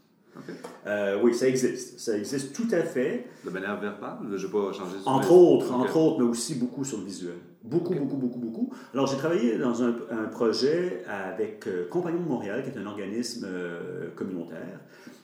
[0.86, 2.00] Euh, oui, ça existe.
[2.00, 3.28] Ça existe tout à fait.
[3.44, 6.86] De manière verbale, je n'ai pas changé sur Entre autres, entre autres, mais aussi beaucoup
[6.86, 7.38] sur le visuel.
[7.70, 8.74] Beaucoup, beaucoup, beaucoup, beaucoup.
[8.94, 12.86] Alors, j'ai travaillé dans un, un projet avec euh, Compagnon de Montréal, qui est un
[12.86, 14.80] organisme euh, communautaire,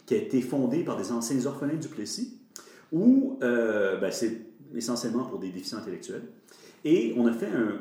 [0.06, 2.38] qui a été fondé par des anciens orphelins du Plessis,
[2.92, 4.42] où euh, ben, c'est
[4.76, 6.24] essentiellement pour des déficients intellectuels.
[6.84, 7.80] Et on a fait un,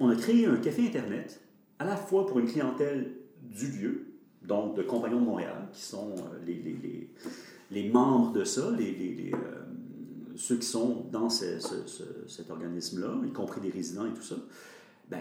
[0.00, 1.40] on a créé un café Internet,
[1.78, 3.12] à la fois pour une clientèle
[3.42, 4.06] du lieu,
[4.42, 7.10] donc de Compagnons de Montréal, qui sont euh, les, les- les-
[7.70, 9.32] les membres de ça, les,
[10.42, 14.22] ceux qui sont dans ce- ce- ce- cet organisme-là, y compris des résidents et tout
[14.22, 14.34] ça.
[15.08, 15.20] Ben,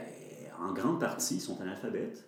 [0.60, 2.26] en grande partie, sont analphabètes.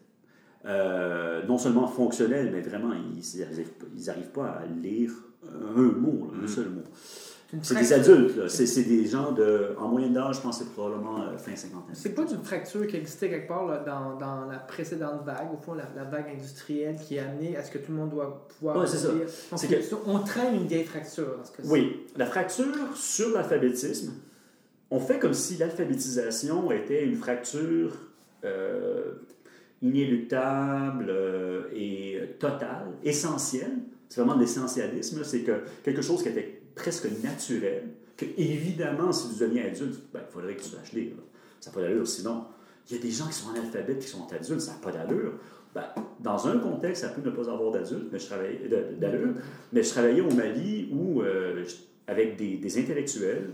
[0.65, 5.11] Euh, non seulement fonctionnels, mais vraiment, ils n'arrivent pas à lire
[5.43, 6.47] un mot, là, un Mhm.
[6.47, 6.83] seul mot.
[7.61, 8.47] C'est des adultes.
[8.49, 11.93] C'est, des gens de, en moyenne d'âge, je pense que c'est probablement euh, fin cinquantaine.
[11.93, 15.57] C'est pas une fracture qui existait quelque part là, dans, dans la précédente vague, au
[15.57, 18.47] fond, la, la vague industrielle qui a amené à ce que tout le monde doit
[18.57, 18.77] pouvoir.
[18.77, 19.09] Ouais, c'est ça.
[19.09, 21.35] Donc, que- On traîne une vieille fracture.
[21.65, 24.13] Oui, la fracture sur l'alphabétisme,
[24.89, 27.91] on fait comme si l'alphabétisation était une fracture
[28.45, 29.13] euh,
[29.81, 33.77] inéluctable euh, et totale, essentielle.
[34.09, 37.83] C'est vraiment de l'essentialisme, c'est que quelque chose qui était presque naturel,
[38.17, 41.13] que évidemment, si tu deviens adulte, ben, il faudrait que tu saches lire.
[41.17, 41.23] là.
[41.59, 42.07] Ça n'a pas d'allure.
[42.07, 42.45] Sinon,
[42.89, 45.33] il y a des gens qui sont analphabètes qui sont adultes, ça n'a pas d'allure.
[45.73, 45.85] Ben,
[46.19, 48.59] dans un contexte, ça peut ne pas avoir d'adulte, mais je travaillais
[48.99, 49.33] d'allure,
[49.71, 51.63] mais je travaillais au Mali où, euh,
[52.07, 53.49] avec des, intellectuels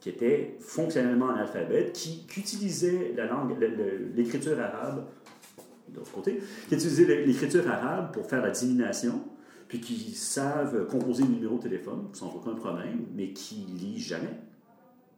[0.00, 3.54] qui étaient fonctionnellement analphabètes, qui, qui utilisaient la langue,
[4.14, 5.04] l'écriture arabe,
[6.14, 9.20] côté, qui utilisaient l'é- l'écriture arabe pour faire la divination,
[9.68, 14.40] puis qui savent composer le numéro de téléphone sans aucun problème, mais qui lisent jamais,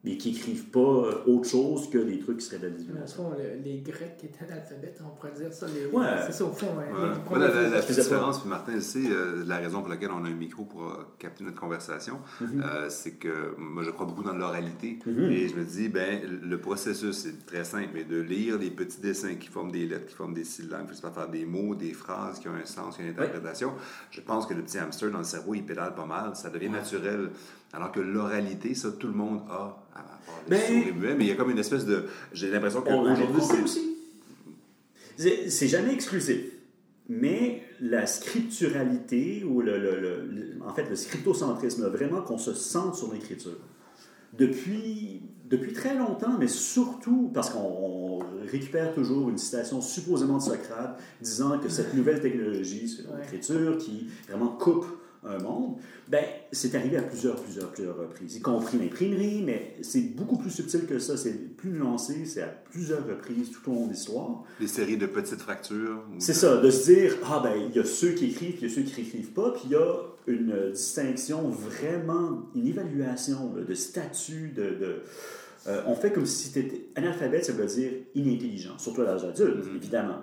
[0.02, 3.30] mais qui écrivent pas euh, autre chose que des trucs qui seraient de la divination.
[3.30, 5.66] fond, le- les Grecs qui étaient analphabètes, on pourrait dire ça.
[5.66, 5.86] Les...
[5.94, 6.06] Ouais.
[6.26, 6.68] C'est ça, au fond.
[6.78, 6.84] ouais.
[6.90, 7.08] Ouais.
[7.10, 7.92] Les Moi, la, la- pas.
[7.92, 10.84] différence, puis Martin le sait, euh, la raison pour laquelle on a un micro pour
[10.84, 12.62] euh, capter notre conversation, Mhm.
[12.64, 14.98] euh, c'est que moi, je crois beaucoup dans l'oralité.
[15.04, 15.30] Mhm.
[15.30, 19.00] Et je me dis, ben, le processus, c'est très simple, mais de lire les petits
[19.00, 21.92] dessins qui forment des lettres, qui forment des syllabes, qui par faire des mots, des
[21.92, 23.72] phrases qui ont un sens, qui ont une interprétation,
[24.10, 26.68] je pense que le petit hamster dans le cerveau, il pédale pas mal, ça devient
[26.70, 27.30] naturel.
[27.72, 31.14] Alors que l'oralité, ça, tout le monde a, à part les Ben- sourds et muets,
[31.14, 32.04] mais il y a comme une espèce de...
[32.32, 33.62] J'ai l'impression On qu'aujourd'hui, aujourd'hui c'est...
[33.62, 33.96] aussi.
[35.50, 36.40] C'est jamais exclusif.
[37.08, 42.54] Mais la scripturalité, ou le, le- le- le- en fait le scriptocentrisme, vraiment qu'on se
[42.54, 43.56] sente sur l'écriture,
[44.38, 48.18] depuis, depuis très longtemps, mais surtout parce qu'on on
[48.50, 54.08] récupère toujours une citation supposément de Socrate disant que cette nouvelle technologie, c'est l'écriture qui
[54.28, 54.86] vraiment coupe
[55.22, 55.76] un monde,
[56.08, 60.50] ben, c'est arrivé à plusieurs, plusieurs, plusieurs reprises, y compris l'imprimerie, mais c'est beaucoup plus
[60.50, 64.44] subtil que ça, c'est plus nuancé, c'est à plusieurs reprises tout au long de l'histoire.
[64.58, 66.02] Des séries de petites fractures.
[66.18, 68.62] C'est de- ça, de se dire, ah ben, il y a ceux qui écrivent, puis
[68.62, 69.94] il y a ceux qui n'écrivent pas, puis il y a
[70.26, 74.62] une distinction vraiment, une évaluation là, de statut, de...
[74.62, 75.02] de-
[75.66, 79.24] euh, on fait comme si tu étais analphabète, ça veut dire inintelligent, surtout à l'âge
[79.24, 79.76] adulte, Mhm.
[79.76, 80.18] évidemment.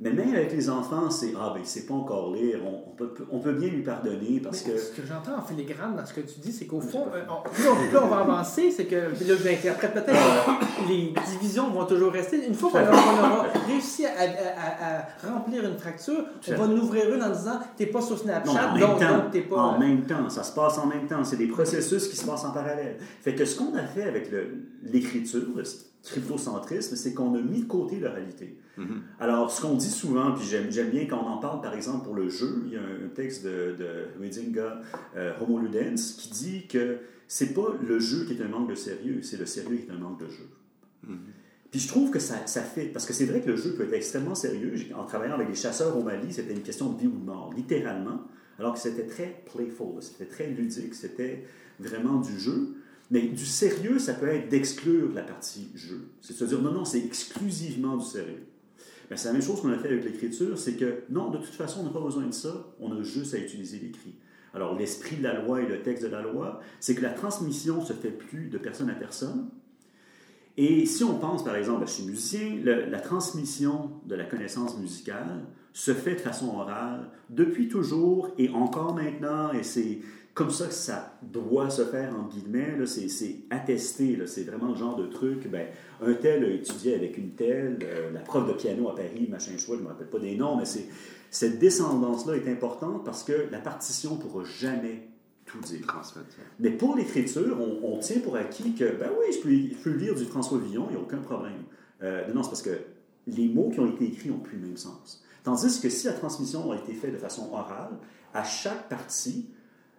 [0.00, 2.94] Mais même avec les enfants, c'est, ah ben, il sait pas encore lire, on, on
[2.94, 4.78] peut, on peut bien lui pardonner parce Mais que...
[4.78, 7.48] Ce que j'entends en filigrane dans ce que tu dis, c'est qu'au fond, euh, on-
[7.50, 12.12] plus, on, plus on va avancer, c'est que, là j'interprète peut-être les divisions vont toujours
[12.12, 12.46] rester.
[12.46, 16.80] Une fois qu'on aura, réussi à, à- à- à remplir une fracture, on va nous
[16.82, 19.56] ouvrir une en disant t'es pas sur Non, Snapchat, même donc, temps, donc t'es pas.
[19.56, 21.24] en même temps, ça se passe en même temps.
[21.24, 22.98] C'est des processus qui se passent en parallèle.
[23.20, 25.64] Fait que ce qu'on a fait avec le- l'écriture, le
[26.04, 27.96] cryptocentrisme, c'est qu'on a mis de côté
[28.78, 29.02] Mhm.
[29.18, 32.14] Alors, ce qu'on dit souvent, puis j'aime bien quand on en parle, par exemple, pour
[32.14, 34.58] le jeu, il y a un texte de, de
[35.16, 38.76] euh, Homo Ludens qui dit que c'est pas le jeu qui est un manque de
[38.76, 40.48] sérieux, c'est le sérieux qui est un manque de jeu.
[41.70, 43.84] Puis je trouve que ça, ça fait, parce que c'est vrai que le jeu peut
[43.84, 44.74] être extrêmement sérieux.
[44.96, 47.52] En travaillant avec des chasseurs au Mali, c'était une question de vie ou de mort,
[47.54, 48.22] littéralement,
[48.58, 51.44] alors que c'était très playful, c'était très ludique, c'était
[51.78, 52.74] vraiment du jeu.
[53.10, 56.08] Mais du sérieux, ça peut être d'exclure la partie jeu.
[56.20, 58.44] C'est de se dire, non, non, c'est exclusivement du sérieux.
[59.10, 61.54] Mais c'est la même chose qu'on a fait avec l'écriture, c'est que non, de toute
[61.54, 64.14] façon, on n'a pas besoin de ça, on a juste à utiliser l'écrit.
[64.54, 67.80] Alors, l'esprit de la loi et le texte de la loi, c'est que la transmission
[67.82, 69.48] se fait plus de personne à personne.
[70.56, 75.44] Et si on pense, par exemple, chez musicien, le- la transmission de la connaissance musicale
[75.72, 80.00] se fait de façon orale depuis toujours et encore maintenant, et c'est
[80.38, 84.94] comme ça que ça doit se faire, en guillemets, c'est, attesté, c'est vraiment le genre
[84.94, 85.66] de truc, ben,
[86.00, 89.58] un tel a étudié avec une telle, euh, la prof de piano à Paris, machin
[89.58, 90.86] choix, je ne me rappelle pas des noms, mais c'est,
[91.32, 95.08] cette descendance-là est importante parce que la partition ne pourra jamais
[95.44, 95.84] tout dire.
[95.88, 96.36] Transmettre.
[96.60, 99.98] Mais pour l'écriture, on, on tient pour acquis que, ben oui, je peux, je peux
[99.98, 101.64] lire du François Villon, il n'y a aucun problème.
[102.04, 102.78] Euh, non, c'est parce que
[103.26, 105.24] les mots qui ont été écrits n'ont plus le même sens.
[105.42, 107.98] Tandis que si la transmission a été faite de façon orale,
[108.32, 109.48] à chaque partie,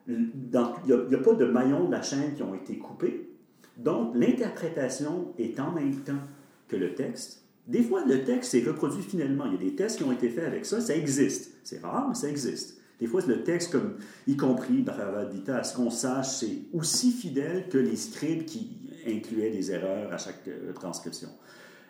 [0.09, 3.29] il n'y a, pas de maillons de la chaîne qui ont été coupés.
[3.77, 6.21] Donc, l'interprétation est en même temps
[6.67, 7.43] que le texte.
[7.67, 9.45] Des fois, le texte est reproduit finalement.
[9.45, 10.81] Il y a des tests qui ont été faits avec ça.
[10.81, 11.53] Ça existe.
[11.63, 12.81] C'est rare, mais ça existe.
[12.99, 13.95] Des fois, le texte, comme,
[14.27, 19.51] y compris Bhagavad à ce qu'on sache, c'est aussi fidèle que les scribes qui incluaient
[19.51, 21.29] des erreurs à chaque euh, transcription.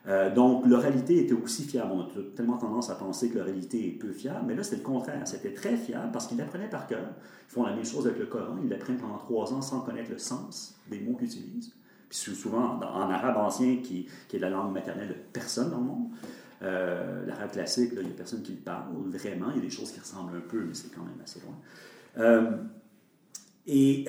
[0.08, 1.92] Euh, donc, l'oralité était aussi fiable.
[1.94, 4.84] On a tellement tendance à penser que l'oralité est peu fiable, mais là, c'était le
[4.84, 5.22] contraire.
[5.28, 7.04] C'était très fiable parce qu'ils l'apprenaient par cœur.
[7.48, 8.56] Ils font la même chose avec le Coran.
[8.64, 11.74] Ils l'apprennent pendant trois ans sans connaître le sens des mots qu'ils utilisent.
[12.08, 15.84] Puis sou- souvent, en arabe ancien, qui, est la langue maternelle de personne dans le
[15.86, 16.08] monde,
[16.62, 19.48] euh, l'arabe classique, il n'y a personne qui le parle vraiment.
[19.52, 21.56] Il y a des choses qui ressemblent un peu, mais c'est quand même assez loin.
[22.18, 22.52] Euh,
[23.68, 24.06] et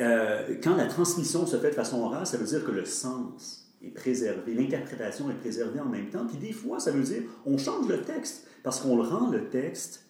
[0.63, 3.91] quand la transmission se fait de façon orale, ça veut dire que le sens est
[3.91, 6.27] préservé, l'interprétation est préservée en même temps.
[6.27, 9.49] Puis des fois, ça veut dire on change le texte parce qu'on le rend le
[9.49, 10.07] texte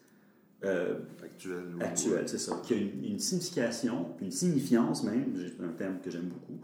[0.65, 1.65] euh, Actuel.
[1.81, 6.11] actuel, c'est ça, qui a une, une signification, une signifiance même, c'est un terme que
[6.11, 6.61] j'aime beaucoup,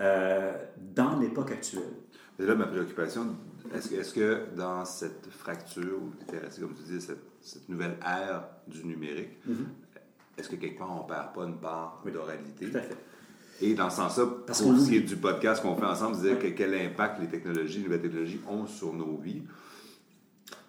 [0.00, 0.52] euh,
[0.94, 1.82] dans l'époque actuelle.
[2.38, 3.34] Et là, ma préoccupation,
[3.74, 6.12] est-ce que, dans cette fracture, ou
[6.60, 9.38] comme tu dis, cette, cette nouvelle ère du numérique,
[10.36, 12.70] est-ce que quelque part on ne perd pas une part Oui, d'oralité?
[12.70, 12.96] Tout à fait.
[13.60, 16.16] Et dans ce sens-là, Parce pour qu'on ce qui est du podcast qu'on fait ensemble,
[16.20, 19.42] dire que quel impact les technologies, les nouvelles technologies ont sur nos vies.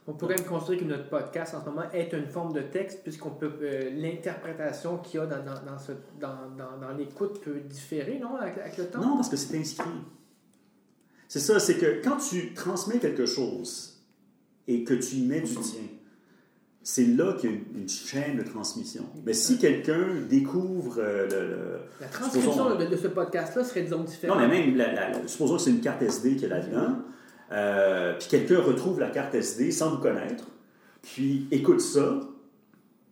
[0.08, 3.04] On pourrait même considérer que notre podcast en ce moment est une forme de texte,
[3.04, 7.42] puisqu'on peut euh, l'interprétation qu'il y a dans, dans, dans, ce- dans, dans, dans l'écoute
[7.42, 9.02] peut différer, non, avec, avec le temps?
[9.02, 9.88] Non, parce que c'est inscrit.
[11.28, 14.00] C'est ça, c'est que quand tu transmets quelque chose
[14.68, 15.82] et que tu y mets du tien,
[16.92, 19.04] c'est là qu'il y a une, chaîne de transmission.
[19.24, 23.84] Mais si quelqu'un découvre euh, le, le- La transcription supposons- de, de ce podcast-là serait,
[23.84, 24.38] disons, Non, différente.
[24.40, 26.96] mais même, la, la- supposons que c'est une carte SD qu'il y a là-dedans,
[27.52, 30.46] euh, puis quelqu'un retrouve la carte SD sans vous connaître,
[31.04, 32.22] puis écoute ça,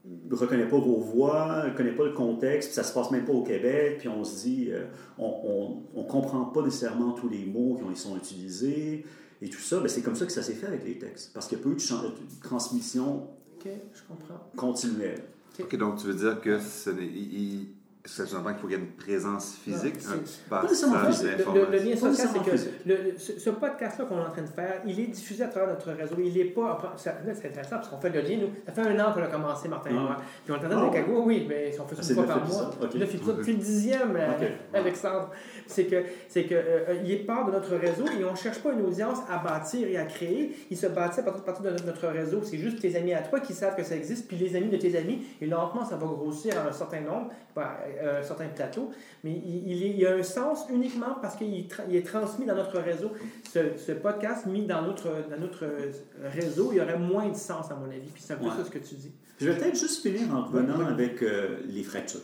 [0.05, 3.25] ne reconnaît pas vos voix, ne connaît pas le contexte, puis ça se passe même
[3.25, 4.85] pas au Québec, puis on se dit, euh,
[5.19, 9.05] on ne comprend pas nécessairement tous les mots qui sont utilisés,
[9.39, 11.47] et tout ça, ben, c'est comme ça que ça s'est fait avec les textes, parce
[11.47, 13.27] qu'il y a peu de transmission
[13.59, 14.49] OK, je comprends.
[14.55, 15.23] continuelle.
[15.59, 17.05] OK, donc tu veux dire que ce n'est.
[17.05, 17.67] il- il-
[18.07, 21.23] Est-ce que ça sous-entend qu'il faut qu'il y ait une présence physique, Non, un passage.
[21.23, 22.55] Le, le- lien social, c'est que
[22.85, 25.67] le- ce, ce podcast-là qu'on est en train de faire, il est diffusé à travers
[25.67, 26.15] notre réseau.
[26.17, 26.79] Il n'est pas.
[26.95, 28.37] c'est intéressant parce qu'on fait le lien.
[28.37, 29.99] Nous, ça fait un an qu'on a commencé, Martin et Ah.
[30.01, 30.17] moi.
[30.45, 30.97] Puis on est en train Ah de ouais?
[30.99, 32.45] Chicago, oui, mais on fait ça Ah, c'est une fois par mois.
[32.47, 32.95] épisodes, ok.
[32.95, 34.47] Neuf épisodes, depuis le dixième, euh, Ok.
[34.73, 35.31] Alexandre.
[35.67, 38.59] C'est que, c'est que euh, il est part de notre réseau et on ne cherche
[38.59, 40.55] pas une audience à bâtir et à créer.
[40.71, 42.39] Il se bâtit à partir, à partir de notre, réseau.
[42.41, 44.77] C'est juste tes amis à toi qui savent que ça existe, puis les amis de
[44.77, 45.25] tes amis.
[45.41, 48.91] Et lentement, ça va grossir à un certain nombre, pas, euh, un certain plateau.
[49.23, 52.45] Mais il, il est- il y a un sens uniquement parce qu'il tra- est transmis
[52.45, 53.11] dans notre réseau.
[53.51, 55.91] Ce, ce podcast mis dans notre, dans notre euh,
[56.23, 58.09] réseau, il y aurait moins de sens, à mon avis.
[58.13, 58.51] Puis c'est un peu Ouais.
[58.57, 59.11] ça ce que tu dis.
[59.39, 60.93] Je vais peut-être juste finir en revenant Oui, oui.
[60.93, 62.21] avec euh, les fractures.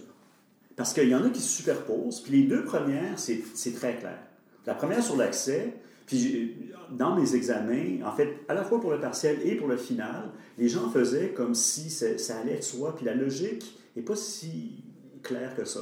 [0.76, 3.44] Parce qu'il y en a qui se superposent, puis les deux premières, c'est
[3.76, 4.18] très clair.
[4.66, 5.74] La première sur l'accès,
[6.08, 6.56] puis
[6.90, 10.32] dans mes examens, en fait, à la fois pour le partiel et pour le final,
[10.58, 14.16] les gens faisaient comme si ça, ça allait de soi, puis la logique n'est pas
[14.16, 14.84] si
[15.24, 15.80] claire que ça.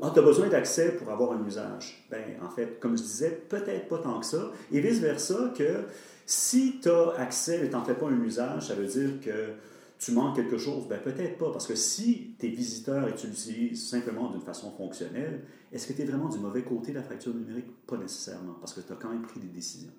[0.00, 2.06] Ah, tu as besoin d'accès pour avoir un usage.
[2.10, 4.50] Ben, en fait, comme je disais, peut-être pas tant que ça.
[4.72, 5.84] Et vice-versa, que
[6.24, 9.50] si tu as accès mais tu n'en fais pas un usage, ça veut dire que
[9.98, 10.88] tu manques quelque chose.
[10.88, 14.70] Ben, peut-être pas, parce que si tu es visiteur et tu l'utilises simplement d'une façon
[14.72, 17.66] fonctionnelle, est-ce que tu es vraiment du mauvais côté de la fracture numérique?
[17.86, 19.92] Pas nécessairement, parce que tu as quand même pris des décisions.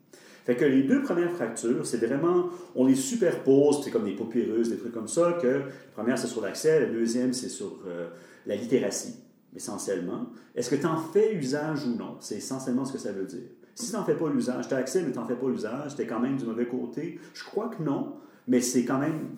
[0.46, 4.70] Fait que les deux premières fractures, c'est vraiment, on les superpose, c'est comme des paupéreuses,
[4.70, 5.64] des trucs comme ça, que la
[5.94, 8.10] première c'est sur l'accès, la deuxième c'est sur euh,
[8.46, 9.16] la littératie,
[9.56, 10.28] essentiellement.
[10.56, 12.18] Est-ce que tu en fais usage ou non?
[12.20, 13.50] C'est essentiellement ce que ça veut dire.
[13.76, 15.96] Si tu n'en fais pas l'usage, tu as accès, mais tu n'en fais pas l'usage,
[15.96, 17.20] tu es quand même du mauvais côté.
[17.34, 18.16] Je crois que non,
[18.48, 19.30] mais c'est quand même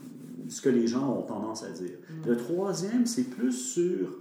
[0.50, 1.98] ce que les gens ont tendance à dire.
[2.28, 4.20] Le troisième, c'est plus sur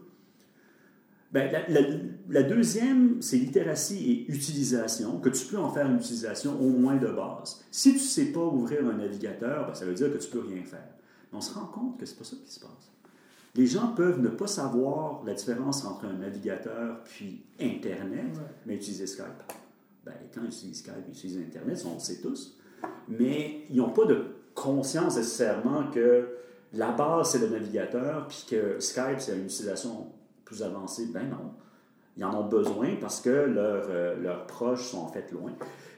[1.32, 1.88] ben, la, la-
[2.28, 6.96] la deuxième, c'est littératie et utilisation, que tu peux en faire une utilisation au moins
[6.96, 7.64] de base.
[7.72, 10.38] Si tu ne sais pas ouvrir un navigateur, ben, ça veut dire que tu peux
[10.40, 10.86] rien faire.
[11.32, 12.92] Mais on se rend compte que c'est pas ça qui se passe.
[13.56, 18.42] Les gens peuvent ne pas savoir la différence entre un navigateur puis Internet, Ouais.
[18.66, 19.24] mais utiliser Skype.
[20.04, 22.58] Ben, quand ils utilisent Skype, ils utilisent Internet, on le sait tous.
[23.08, 24.24] Mais ils n'ont pas de
[24.54, 26.28] conscience nécessairement que
[26.72, 30.08] la base, c'est le navigateur, puis que Skype, c'est une utilisation
[30.44, 31.06] plus avancée.
[31.12, 31.52] Ben non.
[32.16, 35.52] Ils en ont besoin parce que leurs, euh, leurs proches sont en fait loin.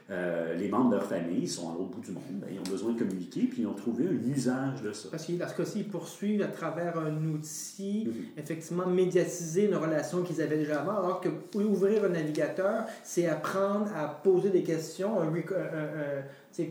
[0.09, 2.23] Euh, les membres de leur famille sont à l'autre bout du monde.
[2.35, 5.09] Ben, ils ont besoin de communiquer, puis ils ont trouvé un usage de ça.
[5.11, 8.13] Parce que dans ce cas-ci, ils poursuivent à travers un outil, Mhm.
[8.37, 11.27] effectivement, médiatiser une relation qu'ils avaient déjà avant, alors que
[11.57, 15.29] ouvrir un navigateur, c'est apprendre à poser des questions, un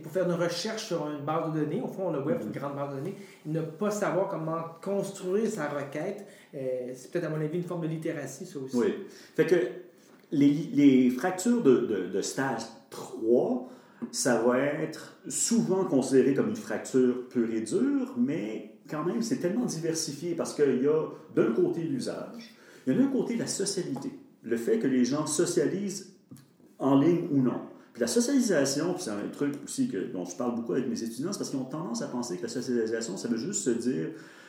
[0.03, 1.81] pour faire une recherche sur une base de données.
[1.81, 3.15] Au fond, le web, c'est une grande base de données.
[3.45, 7.83] Ne pas savoir comment construire sa requête, euh, c'est peut-être, à mon avis, une forme
[7.83, 8.77] de littératie, ça aussi.
[8.77, 8.95] Oui.
[9.37, 9.57] Fait que
[10.33, 12.63] les, les fractures de, de- de stage
[12.97, 13.69] 3,
[14.11, 19.39] ça va être souvent considéré comme une fracture pure et dure, mais quand même, c'est
[19.39, 22.55] tellement diversifié parce qu'il y a d'un côté l'usage,
[22.87, 24.11] il y a d'un côté la socialité,
[24.43, 26.15] le fait que les gens socialisent
[26.79, 27.61] en ligne ou non.
[27.93, 31.33] Puis la socialisation, c'est un truc aussi que, dont je parle beaucoup avec mes étudiants,
[31.33, 34.09] c'est parce qu'ils ont tendance à penser que la socialisation, ça veut juste se dire,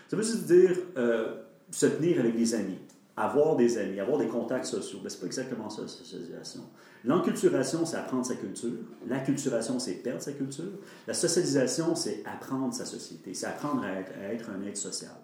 [0.10, 1.36] ça veut juste dire euh,
[1.72, 2.78] se tenir avec des amis.
[3.18, 4.99] Avoir des amis, avoir des contacts sociaux.
[5.01, 6.61] Ben, c'est pas exactement ça, la socialisation.
[7.03, 8.72] L'enculturation, c'est apprendre sa culture.
[9.07, 10.72] L'acculturation, c'est perdre sa culture.
[11.07, 13.34] La socialisation, c'est apprendre sa société.
[13.34, 15.15] C'est apprendre à être, un être social.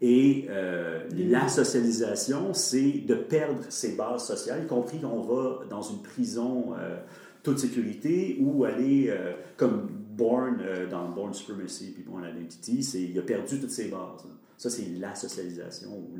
[0.00, 5.82] Et euh, la socialisation, c'est de perdre ses bases sociales, y compris qu'on va dans
[5.82, 6.98] une prison euh,
[7.44, 13.18] toute sécurité ou aller, euh, comme Born euh, dans Born Supremacy puis Born Identity, il
[13.18, 14.26] a perdu toutes ses bases.
[14.56, 16.16] Ça, c'est la socialisation ou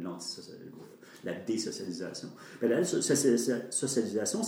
[1.25, 2.29] la désocialisation.
[2.61, 4.43] Mais la socialisation,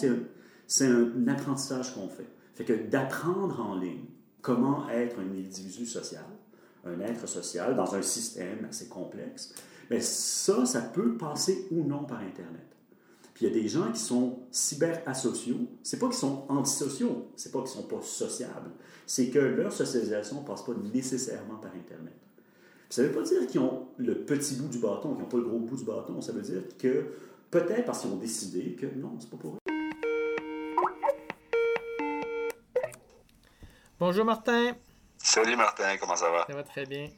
[0.67, 2.27] c'est un, apprentissage qu'on fait.
[2.55, 4.05] Fait que d'apprendre en ligne
[4.43, 6.25] comment être un individu social,
[6.85, 9.55] un être social dans un système assez complexe,
[9.91, 12.67] mais ça, ça peut passer ou non par Internet.
[13.35, 15.69] Puis il y a des gens qui sont cyber-asociaux.
[15.83, 18.71] C'est pas qu'ils sont antisociaux, c'est pas qu'ils sont pas sociables.
[19.07, 22.15] C'est que leur socialisation passe pas nécessairement par Internet.
[22.89, 25.37] Ça ne veut pas dire qu'ils ont le petit bout du bâton, qu'ils n'ont pas
[25.39, 26.21] le gros bout du bâton.
[26.21, 27.13] Ça veut dire que
[27.51, 29.59] peut-être parce qu'ils ont décidé que non, c'est pas pour eux.
[33.99, 34.77] Bonjour Martin.
[35.17, 36.47] Salut Martin, comment ça va?
[36.47, 37.09] Ça va très bien.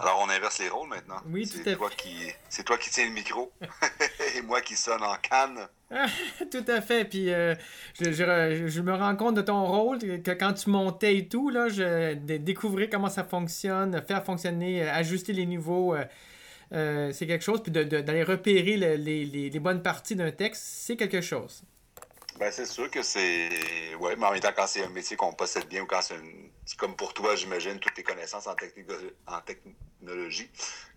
[0.00, 1.20] Alors on inverse les rôles maintenant.
[1.26, 2.36] Oui, tout à fait.
[2.48, 3.52] C'est toi qui tiens le micro
[4.36, 5.68] et moi qui sonne en canne.
[6.50, 7.04] tout à fait.
[7.04, 7.54] Puis euh,
[8.00, 12.14] je, me rends compte de ton rôle, que quand tu montais et tout, là, je
[12.14, 15.94] découvrais comment ça fonctionne, faire fonctionner, euh, ajuster les niveaux.
[16.72, 17.62] Euh, c'est quelque chose.
[17.62, 21.62] Puis d'aller repérer les, bonnes parties d'un texte, c'est quelque chose.
[22.38, 23.50] Ben, c'est sûr que c'est.
[24.00, 26.16] Oui, mais en même temps, quand c'est un métier qu'on possède bien ou quand c'est
[26.76, 28.54] comme pour toi, j'imagine, toutes tes connaissances en,
[29.26, 30.50] en technologie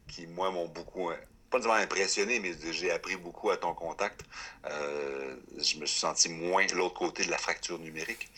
[0.07, 1.11] qui, moi, m'ont beaucoup
[1.49, 4.21] pas seulement impressionné, mais j'ai appris beaucoup à ton contact.
[4.65, 8.31] Euh, je me suis senti moins de l'autre côté de la fracture numérique,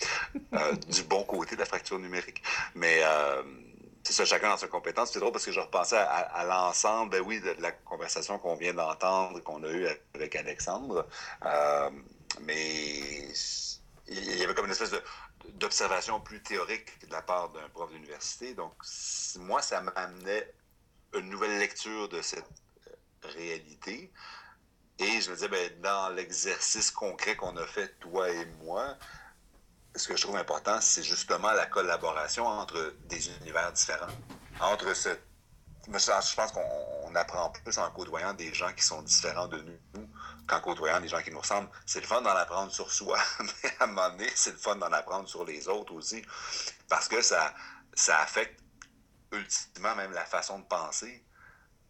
[0.53, 2.43] euh, du bon côté de la fracture numérique.
[2.75, 3.43] Mais euh,
[4.03, 5.11] c'est ça, chacun dans sa compétence.
[5.11, 8.73] C'est drôle parce que je repensais à, l'ensemble, ben oui, de, la conversation qu'on vient
[8.73, 11.07] d'entendre, qu'on a eue avec Alexandre.
[12.41, 13.29] Mais
[14.07, 14.95] il y avait comme une espèce
[15.55, 18.53] d'observation plus théorique de la part d'un prof d'université.
[18.53, 18.73] Donc,
[19.37, 20.53] moi, ça m'amenait
[21.13, 22.49] une nouvelle lecture de cette
[23.23, 24.11] réalité.
[24.99, 28.97] Et je me disais, ben, dans l'exercice concret qu'on a fait, toi et moi,
[29.95, 34.07] ce que je trouve important, c'est justement la collaboration entre des univers différents.
[34.59, 34.93] Entre
[35.89, 40.07] Je pense qu'on apprend plus en côtoyant des gens qui sont différents de nous
[40.47, 41.69] qu'en côtoyant des gens qui nous ressemblent.
[41.85, 44.75] C'est le fun d'en apprendre sur soi, mais à un moment donné, c'est le fun
[44.75, 46.23] d'en apprendre sur les autres aussi.
[46.89, 47.53] Parce que ça,
[47.93, 48.59] ça affecte
[49.31, 51.23] ultimement même la façon de penser.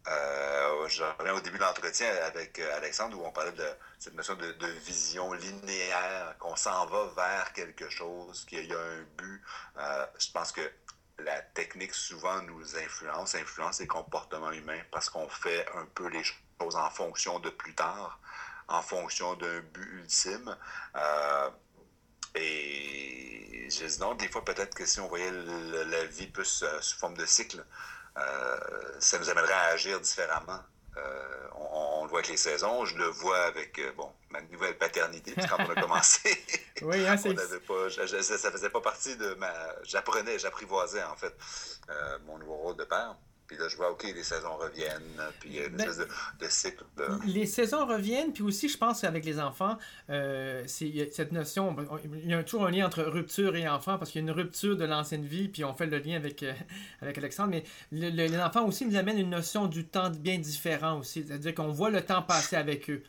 [0.08, 3.68] Euh, je reviens au début de l'entretien avec euh, Alexandre où on parlait de
[3.98, 9.02] cette notion de, vision linéaire, qu'on s'en va vers quelque chose, qu'il y a un
[9.16, 9.42] but.
[9.76, 10.62] Euh, je pense que
[11.18, 16.22] la technique souvent nous influence, influence les comportements humains parce qu'on fait un peu les
[16.22, 18.20] choses en fonction de plus tard,
[18.68, 20.56] en fonction d'un but ultime.
[22.34, 26.98] et je dis non, des fois peut-être que si on voyait la vie plus sous
[26.98, 27.64] forme de cycle,
[28.16, 28.58] euh,
[28.98, 30.60] ça nous amènerait à agir différemment.
[30.96, 34.76] Euh, on, le voit avec les saisons, je le vois avec euh, bon, ma nouvelle
[34.78, 36.42] paternité, quand on a commencé,
[36.82, 37.16] oui, hein,
[37.66, 39.52] pas, ça faisait pas partie de ma...
[39.84, 41.34] J'apprenais, j'apprivoisais en fait
[42.26, 43.14] mon nouveau rôle de père.
[43.48, 45.00] Puis là, je vois, OK, les saisons reviennent,
[45.40, 46.06] puis il y a une ben, espèce
[46.38, 46.84] de, cycle.
[47.24, 49.78] Les saisons reviennent, puis aussi, je pense qu'avec les enfants,
[50.10, 51.74] euh, c'est cette notion,
[52.14, 54.36] il y a toujours un lien entre rupture et enfant, parce qu'il y a une
[54.36, 56.52] rupture de l'ancienne vie, puis on fait le lien avec, euh,
[57.00, 61.24] avec Alexandre, mais les enfants aussi nous amènent une notion du temps bien différent aussi,
[61.26, 63.02] c'est-à-dire qu'on voit le temps passer avec eux.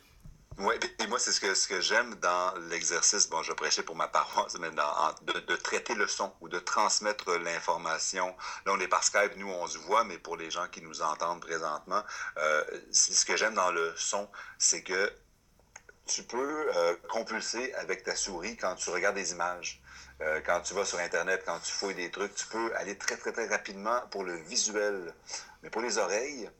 [0.98, 4.08] Et moi, c'est ce que, ce que j'aime dans l'exercice, bon, je prêchais pour ma
[4.08, 8.34] paroisse, mais de, traiter le son ou de transmettre l'information.
[8.66, 11.00] Là, on est par Skype, nous, on se voit, mais pour les gens qui nous
[11.00, 12.02] entendent présentement,
[12.36, 15.10] euh, ce que j'aime dans le son, c'est que
[16.06, 19.80] tu peux euh, compulser avec ta souris quand tu regardes des images.
[20.20, 23.16] Euh, quand tu vas sur Internet, quand tu fouilles des trucs, tu peux aller très,
[23.16, 25.14] très, très rapidement pour le visuel.
[25.62, 26.50] Mais pour les oreilles,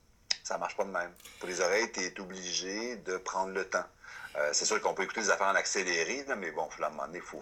[0.50, 1.12] ça marche pas de même.
[1.38, 3.84] Pour les oreilles, tu es obligé de prendre le temps.
[4.36, 7.06] Euh, c'est sûr qu'on peut écouter des affaires en accéléré, mais bon, à un moment
[7.06, 7.40] donné, il faut,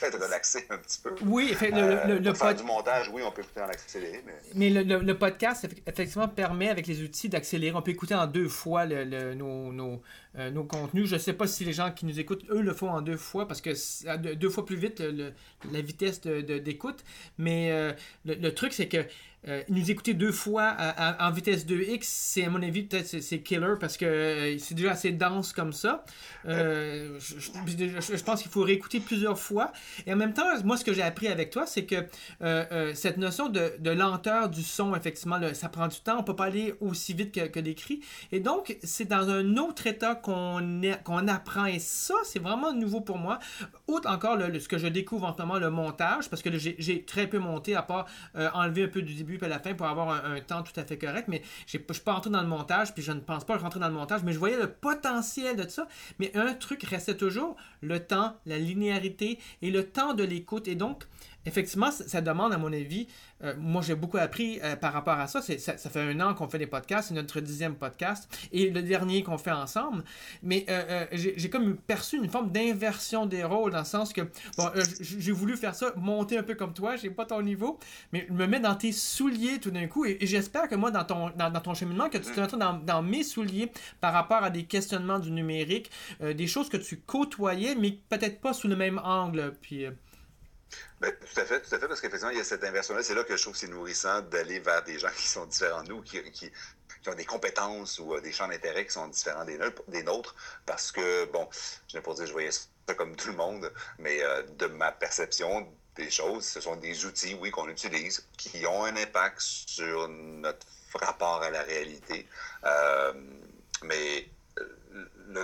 [0.00, 1.14] peut-être relaxer un petit peu.
[1.26, 4.22] Oui, le, le, euh, faire du montage, oui, on peut écouter en accéléré.
[4.24, 7.76] Mais, mais le, podcast, effectivement, permet avec les outils d'accélérer.
[7.76, 10.02] On peut écouter en deux fois nos, nos,
[10.38, 11.08] euh, nos contenus.
[11.08, 13.18] Je ne sais pas si les gens qui nous écoutent, eux, le font en deux
[13.18, 15.02] fois parce que deux fois plus vite
[15.70, 17.04] la vitesse d'écoute.
[17.36, 17.94] Mais
[18.24, 19.04] le, truc, c'est que
[19.48, 20.76] euh, nous écouter deux fois
[21.18, 24.92] en vitesse 2x, c'est à mon avis peut-être c'est killer parce que euh, c'est déjà
[24.92, 26.04] assez dense comme ça.
[26.46, 29.72] Euh, je, pense qu'il faut réécouter plusieurs fois.
[30.06, 32.04] Et en même temps, moi ce que j'ai appris avec toi, c'est que
[32.94, 36.18] cette notion de, lenteur du son, effectivement, ça prend du temps.
[36.18, 38.00] On peut pas aller aussi vite que, que l'écrit.
[38.32, 40.60] Et donc c'est dans un autre état qu'on
[41.02, 41.64] qu'on apprend.
[41.64, 43.38] Et ça, c'est vraiment nouveau pour moi.
[43.88, 47.04] Outre encore le, ce que je découvre en ce moment, le montage, parce que j'ai
[47.04, 50.24] très peu monté à part enlever un peu du début à la fin pour avoir
[50.24, 52.94] un, temps tout à fait correct, mais je ne suis pas rentré dans le montage,
[52.94, 55.68] puis je ne pense pas rentrer dans le montage, mais je voyais le potentiel de
[55.68, 55.86] ça.
[56.18, 60.68] Mais un truc restait toujours le temps, la linéarité et le temps de l'écoute.
[60.68, 61.04] Et donc,
[61.46, 63.06] effectivement, ça demande, à mon avis,
[63.42, 65.40] euh, moi j'ai beaucoup appris euh, par rapport à ça.
[65.40, 69.22] Ça, fait un an qu'on fait des podcasts, c'est notre dixième podcast et le dernier
[69.22, 70.04] qu'on fait ensemble.
[70.42, 74.22] Mais euh, j'ai comme perçu une forme d'inversion des rôles dans le sens que,
[74.56, 74.70] bon,
[75.00, 77.78] j'ai voulu faire ça, monter un peu comme toi, j'ai pas ton niveau,
[78.12, 81.30] mais me mettre dans tes souliers tout d'un coup et, j'espère que moi, dans ton,
[81.30, 84.64] dans, ton cheminement, que tu te retrouves dans, dans, mes souliers par rapport à des
[84.64, 89.54] questionnements du numérique, des choses que tu côtoyais, mais peut-être pas sous le même angle.
[89.60, 89.86] Puis.
[91.00, 93.02] Ben, tout à fait, tout à fait, parce qu'effectivement, il y a cette inversion-là.
[93.02, 95.82] C'est là que je trouve que c'est nourrissant d'aller vers des gens qui sont différents
[95.82, 96.50] de nous, qui, qui,
[97.06, 100.34] ont des compétences ou euh, des champs d'intérêt qui sont différents des, nôtres,
[100.66, 101.48] parce que, bon,
[101.88, 104.66] je n'ai pas dire que je voyais ça comme tout le monde, mais euh, de
[104.66, 105.66] ma perception
[105.96, 110.66] des choses, ce sont des outils, oui, qu'on utilise, qui ont un impact sur notre
[110.94, 112.26] rapport à la réalité.
[112.64, 113.12] Euh,
[113.84, 114.28] mais
[115.28, 115.42] de,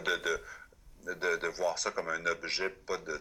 [1.14, 3.20] de, de, voir ça comme un objet, pas de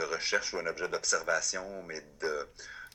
[0.00, 2.48] de recherche ou un objet d'observation, mais de,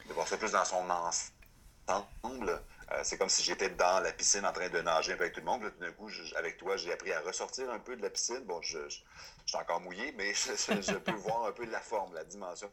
[0.09, 2.61] voir ça plus dans son ensemble.
[2.91, 5.45] Euh, c'est comme si j'étais dans la piscine en train de nager avec tout le
[5.45, 5.71] monde.
[5.79, 8.43] D'un coup, avec toi, j'ai appris à ressortir un peu de la piscine.
[8.45, 12.71] Bon, je, suis encore mouillé, mais je, peux voir un peu la forme, la dimension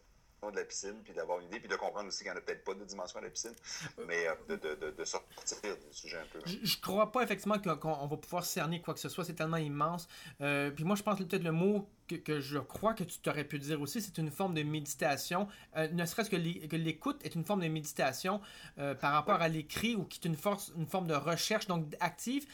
[0.51, 2.43] de la piscine, puis d'avoir une idée, puis de comprendre aussi qu'il n'y en a
[2.43, 3.55] peut-être pas de dimension à la piscine,
[4.07, 5.28] mais euh, de, de, de, sortir
[5.62, 6.40] du sujet un peu.
[6.45, 9.59] Je, ne crois pas effectivement qu'on va pouvoir cerner quoi que ce soit, c'est tellement
[9.59, 10.09] immense.
[10.40, 13.45] Euh, puis moi, je pense peut-être le mot que, que, je crois que tu t'aurais
[13.45, 15.49] pu dire aussi, c'est une forme de méditation.
[15.76, 18.40] Euh, ne serait-ce que l'écoute est une forme de méditation
[18.76, 22.47] par rapport à l'écrit ou qui est une, force, une forme de recherche, donc active.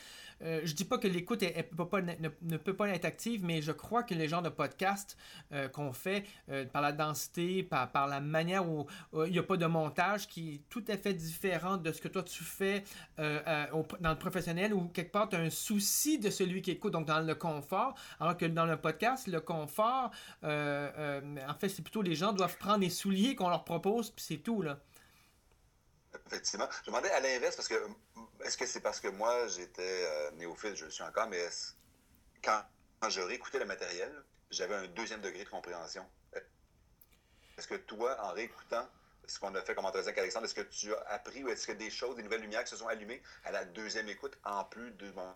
[0.43, 4.14] Euh, je dis pas que l'écoute ne, peut pas être active, mais je crois que
[4.14, 5.16] les genres de podcasts
[5.53, 8.86] euh, qu'on fait euh, par la densité, par, la manière où
[9.26, 12.09] il n'y a pas de montage qui est tout à fait différent de ce que
[12.09, 12.84] toi tu fais
[13.18, 17.07] dans le professionnel où quelque part tu as un souci de celui qui écoute, donc
[17.07, 20.11] dans le confort, alors que dans le podcast, le confort,
[20.43, 24.39] en fait, c'est plutôt les gens doivent prendre les souliers qu'on leur propose, puis c'est
[24.39, 24.62] tout.
[24.62, 24.78] là.
[26.31, 26.68] Effectivement.
[26.83, 27.89] Je demandais à l'inverse parce que
[28.45, 31.43] est-ce que c'est parce que moi j'étais euh, néophyte, je le suis encore, mais
[32.43, 32.62] quand,
[33.01, 34.12] quand je réécoutais le matériel,
[34.51, 36.07] j'avais un deuxième degré de compréhension?
[37.57, 38.87] Est-ce que toi, en réécoutant
[39.26, 41.66] ce qu'on a fait comme entretien avec Alexandre, est-ce que tu as appris ou est-ce
[41.66, 44.64] que des choses, des nouvelles lumières qui se sont allumées à la deuxième écoute en
[44.64, 45.35] plus de mon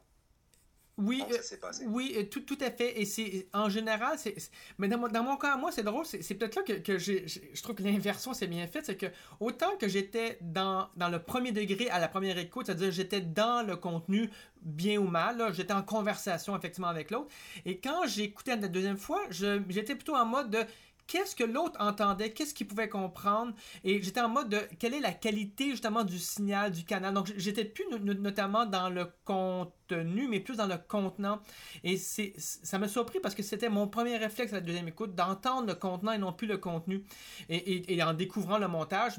[0.98, 3.00] oui, euh, oui, euh, tout, tout à fait.
[3.00, 4.34] Et c'est en général, c'est,
[4.78, 6.04] mais dans mon, dans mon cas, moi, c'est drôle.
[6.04, 8.86] C'est, peut-être là que, que je trouve que l'inversion c'est bien faite.
[8.86, 9.06] C'est que
[9.40, 13.66] autant que j'étais dans, dans le premier degré à la première écoute, c'est-à-dire j'étais dans
[13.66, 14.30] le contenu
[14.60, 17.30] bien ou mal, j'étais en conversation effectivement avec l'autre.
[17.64, 20.58] Et quand j'écoutais la deuxième fois, j'étais plutôt en mode de
[21.06, 23.52] qu'est-ce que l'autre entendait, qu'est-ce qu'il pouvait comprendre?
[23.84, 27.14] Et j'étais en mode de quelle est la qualité justement du signal, du canal?
[27.14, 31.40] Donc j'étais plus notamment dans le contenu, mais plus dans le contenant.
[31.84, 35.66] Et ça m'a surpris parce que c'était mon premier réflexe à la deuxième écoute, d'entendre
[35.68, 37.04] le contenant et non plus le contenu.
[37.48, 39.14] Et, et, en découvrant le montage,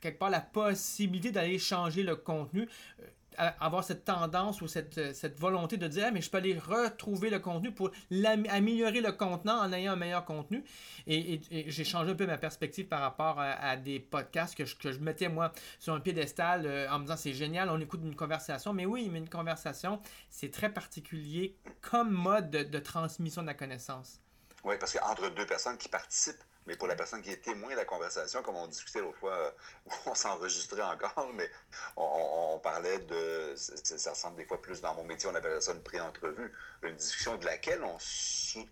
[0.00, 2.68] quelque part la possibilité d'aller changer le contenu
[3.00, 3.06] euh,
[3.36, 7.38] avoir cette tendance ou cette, cette volonté de dire mais je peux aller retrouver le
[7.38, 7.90] contenu pour
[8.48, 10.64] améliorer le contenant en ayant un meilleur contenu.
[11.06, 14.92] Et, j'ai changé un peu ma perspective par rapport à, des podcasts que je, que
[14.92, 18.16] je, mettais moi sur un piédestal euh, en me disant c'est génial on écoute une
[18.16, 18.72] conversation.
[18.72, 23.54] Mais oui mais une conversation c'est très particulier comme mode de, de transmission de la
[23.54, 24.20] connaissance.
[24.64, 27.76] Oui parce qu'entre deux personnes qui participent mais pour la personne qui est témoin de
[27.76, 29.50] la conversation, comme on discutait l'autre fois, euh,
[30.06, 31.50] on s'enregistrait encore, mais
[31.96, 33.54] on, parlait de.
[33.56, 36.52] Ça, ressemble des fois plus dans mon métier, on appelle ça une pré-entrevue,
[36.82, 37.96] une discussion de laquelle on,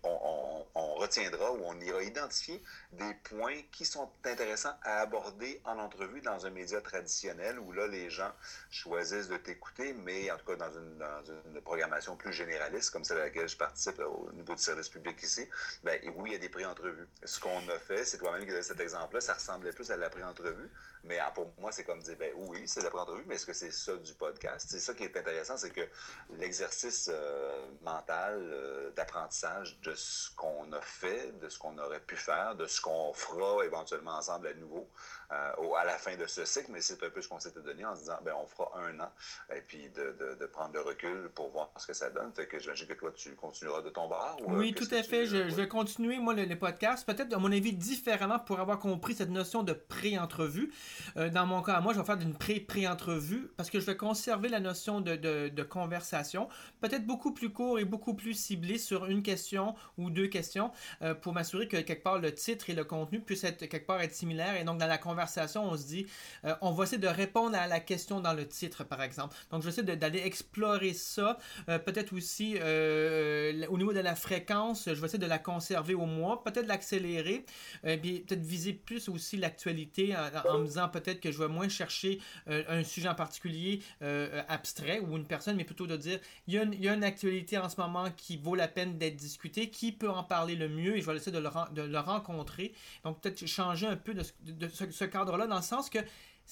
[0.03, 2.61] on, on, retiendra ou on ira identifier
[2.91, 7.87] des points qui sont intéressants à aborder en entrevue dans un média traditionnel où là,
[7.87, 8.31] les gens
[8.69, 13.03] choisissent de t'écouter, mais en tout cas dans une, dans une programmation plus généraliste, comme
[13.03, 15.47] celle à laquelle je participe au niveau du service public ici,
[15.83, 17.07] ben, oui, il y a des pré-entrevues.
[17.23, 20.69] Ce qu'on a c'est toi-même qui cet exemple-là, ça ressemblait plus à la pré-entrevue.
[21.03, 23.71] Mais pour moi, c'est comme dire, ben oui, c'est la pré-entrevue, mais est-ce que c'est
[23.71, 24.67] ça du podcast?
[24.69, 25.87] C'est ça qui est intéressant, c'est que
[26.37, 32.15] l'exercice euh, mental euh, d'apprentissage de ce qu'on a fait, de ce qu'on aurait pu
[32.15, 34.89] faire, de ce qu'on fera éventuellement ensemble à nouveau
[35.31, 37.85] euh, à la fin de ce cycle, mais c'est un peu ce qu'on s'était donné
[37.85, 39.11] en se disant, ben on fera un an,
[39.55, 42.31] et puis de, de, de, prendre le recul pour voir ce que ça donne.
[42.33, 44.37] Fait que j'imagine que toi, tu continueras de ton bar.
[44.45, 45.25] Ou, oui, tout à fait.
[45.25, 49.13] Je, je, vais continuer, moi, le, podcast, peut-être, à mon avis, différemment pour avoir compris
[49.13, 50.73] cette notion de pré-entrevue.
[51.17, 54.49] Euh, dans mon cas, moi, je vais faire d'une pré-pré-entrevue parce que je vais conserver
[54.49, 56.49] la notion de, de conversation,
[56.81, 60.71] peut-être beaucoup plus court et beaucoup plus ciblé sur une question ou deux questions
[61.01, 64.01] euh, pour m'assurer que quelque part le titre et le contenu puissent être quelque part
[64.01, 64.55] être similaires.
[64.55, 65.18] Et donc, dans la conversation,
[65.63, 66.07] on se dit,
[66.45, 69.35] euh, on va essayer de répondre à la question dans le titre, par exemple.
[69.51, 71.37] Donc, je vais essayer d'aller explorer ça.
[71.67, 76.43] peut-être aussi au niveau de la fréquence, je vais essayer de la conserver au mois,
[76.43, 77.45] peut-être l'accélérer,
[77.83, 81.69] puis peut-être viser plus aussi l'actualité en, en, me disant peut-être que je vais moins
[81.69, 83.81] chercher un sujet en particulier
[84.47, 86.57] abstrait ou une personne, mais plutôt de dire, il y,
[86.87, 90.23] a une, actualité en ce moment qui vaut la peine d'être discutée, qui peut en
[90.23, 92.73] parler le mieux, et je vais essayer de le, de le rencontrer.
[93.03, 95.99] Donc, peut-être changer un peu de, de ce, ce cadre-là, dans le sens que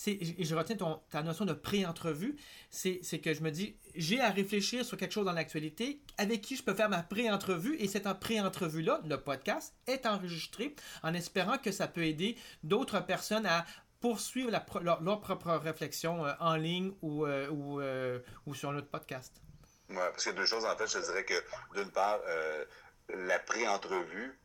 [0.05, 0.78] et je retiens
[1.10, 2.36] ta notion de pré-entrevue,
[2.70, 6.55] c'est que je me dis, j'ai à réfléchir sur quelque chose dans l'actualité, avec qui
[6.55, 11.72] je peux faire ma pré-entrevue, et cette pré-entrevue-là, le podcast, est enregistré en espérant que
[11.72, 13.66] ça peut aider d'autres personnes à
[13.99, 14.51] poursuivre
[14.82, 18.20] leur, propre réflexion euh, en ligne ou, euh, ou, euh,
[18.53, 19.41] sur notre podcast.
[19.89, 21.34] Oui, parce a deux choses, en fait, je dirais que
[21.74, 22.66] d'une part, euh,
[23.10, 24.38] la pré-entrevue,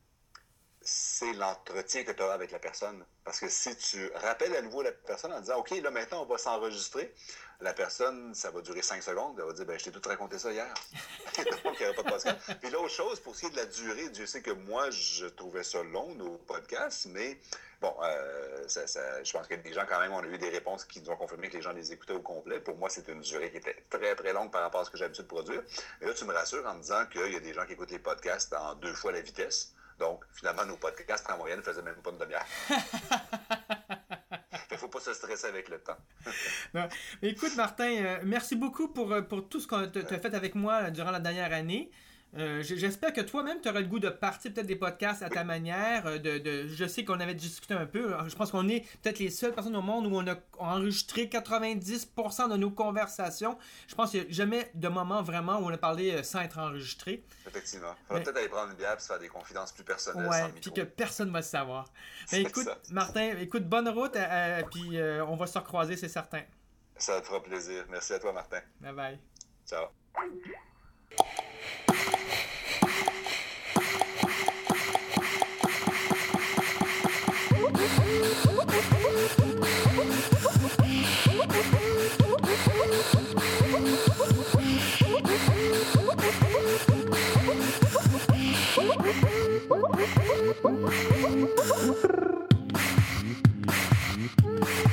[0.83, 3.03] c'est l'entretien que tu as avec la personne.
[3.23, 6.25] Parce que si tu rappelles à nouveau la personne en disant, OK, là maintenant on
[6.25, 7.13] va s'enregistrer,
[7.63, 10.37] la personne, ça va durer cinq secondes, elle va dire, ben, je t'ai tout raconté
[10.37, 10.73] ça hier.
[11.37, 12.53] Donc, pas de.
[12.59, 15.25] Puis l'autre chose, pour ce qui est de la durée, Dieu sait que moi, je
[15.27, 17.39] trouvais ça long, nos podcasts, mais
[17.81, 21.01] bon, euh, je pense que des gens, quand même, on a eu des réponses qui
[21.01, 22.59] nous ont confirmé que les gens les écoutaient au complet.
[22.59, 24.97] Pour moi, c'est une durée qui était très, très longue par rapport à ce que
[24.97, 25.63] j'ai l'habitude de produire.
[26.01, 27.91] Mais là, tu me rassures en me disant qu'il y a des gens qui écoutent
[27.91, 29.73] les podcasts en deux fois la vitesse.
[30.03, 32.45] Donc, finalement, nos podcasts en moyenne ne faisaient même pas une demi-heure.
[34.69, 35.95] Il ne faut pas se stresser avec le temps.
[36.73, 36.89] non.
[37.21, 40.91] Écoute, Martin, euh, merci beaucoup pour, pour tout ce que tu as fait avec moi
[40.91, 41.89] durant la dernière année.
[42.37, 45.43] Euh, J'espère que toi-même, tu auras le goût de partir peut-être des podcasts à ta
[45.43, 46.07] manière.
[46.07, 48.13] Euh, de, de je sais qu'on avait discuté un peu.
[48.27, 52.49] Je pense qu'on est peut-être les seules personnes au monde où on a enregistré 90%
[52.51, 53.57] de nos conversations.
[53.87, 56.57] Je pense qu'il n'y a jamais de moment vraiment où on a parlé sans être
[56.57, 57.23] enregistré.
[57.47, 57.93] Effectivement.
[58.01, 60.29] Il faudrait peut-être aller prendre une bière et se faire des confidences plus personnelles.
[60.29, 61.85] Ouais, puis que personne ne va se savoir.
[62.31, 62.77] Mais écoute, ça.
[62.91, 66.41] Martin, écoute, bonne route, euh, puis euh, on va se recroiser, c'est certain.
[66.97, 67.85] Ça te fera plaisir.
[67.89, 68.61] Merci à toi, Martin.
[68.79, 69.19] Bye bye.
[69.67, 69.87] Ciao.
[90.61, 90.83] Thank
[94.43, 94.92] you.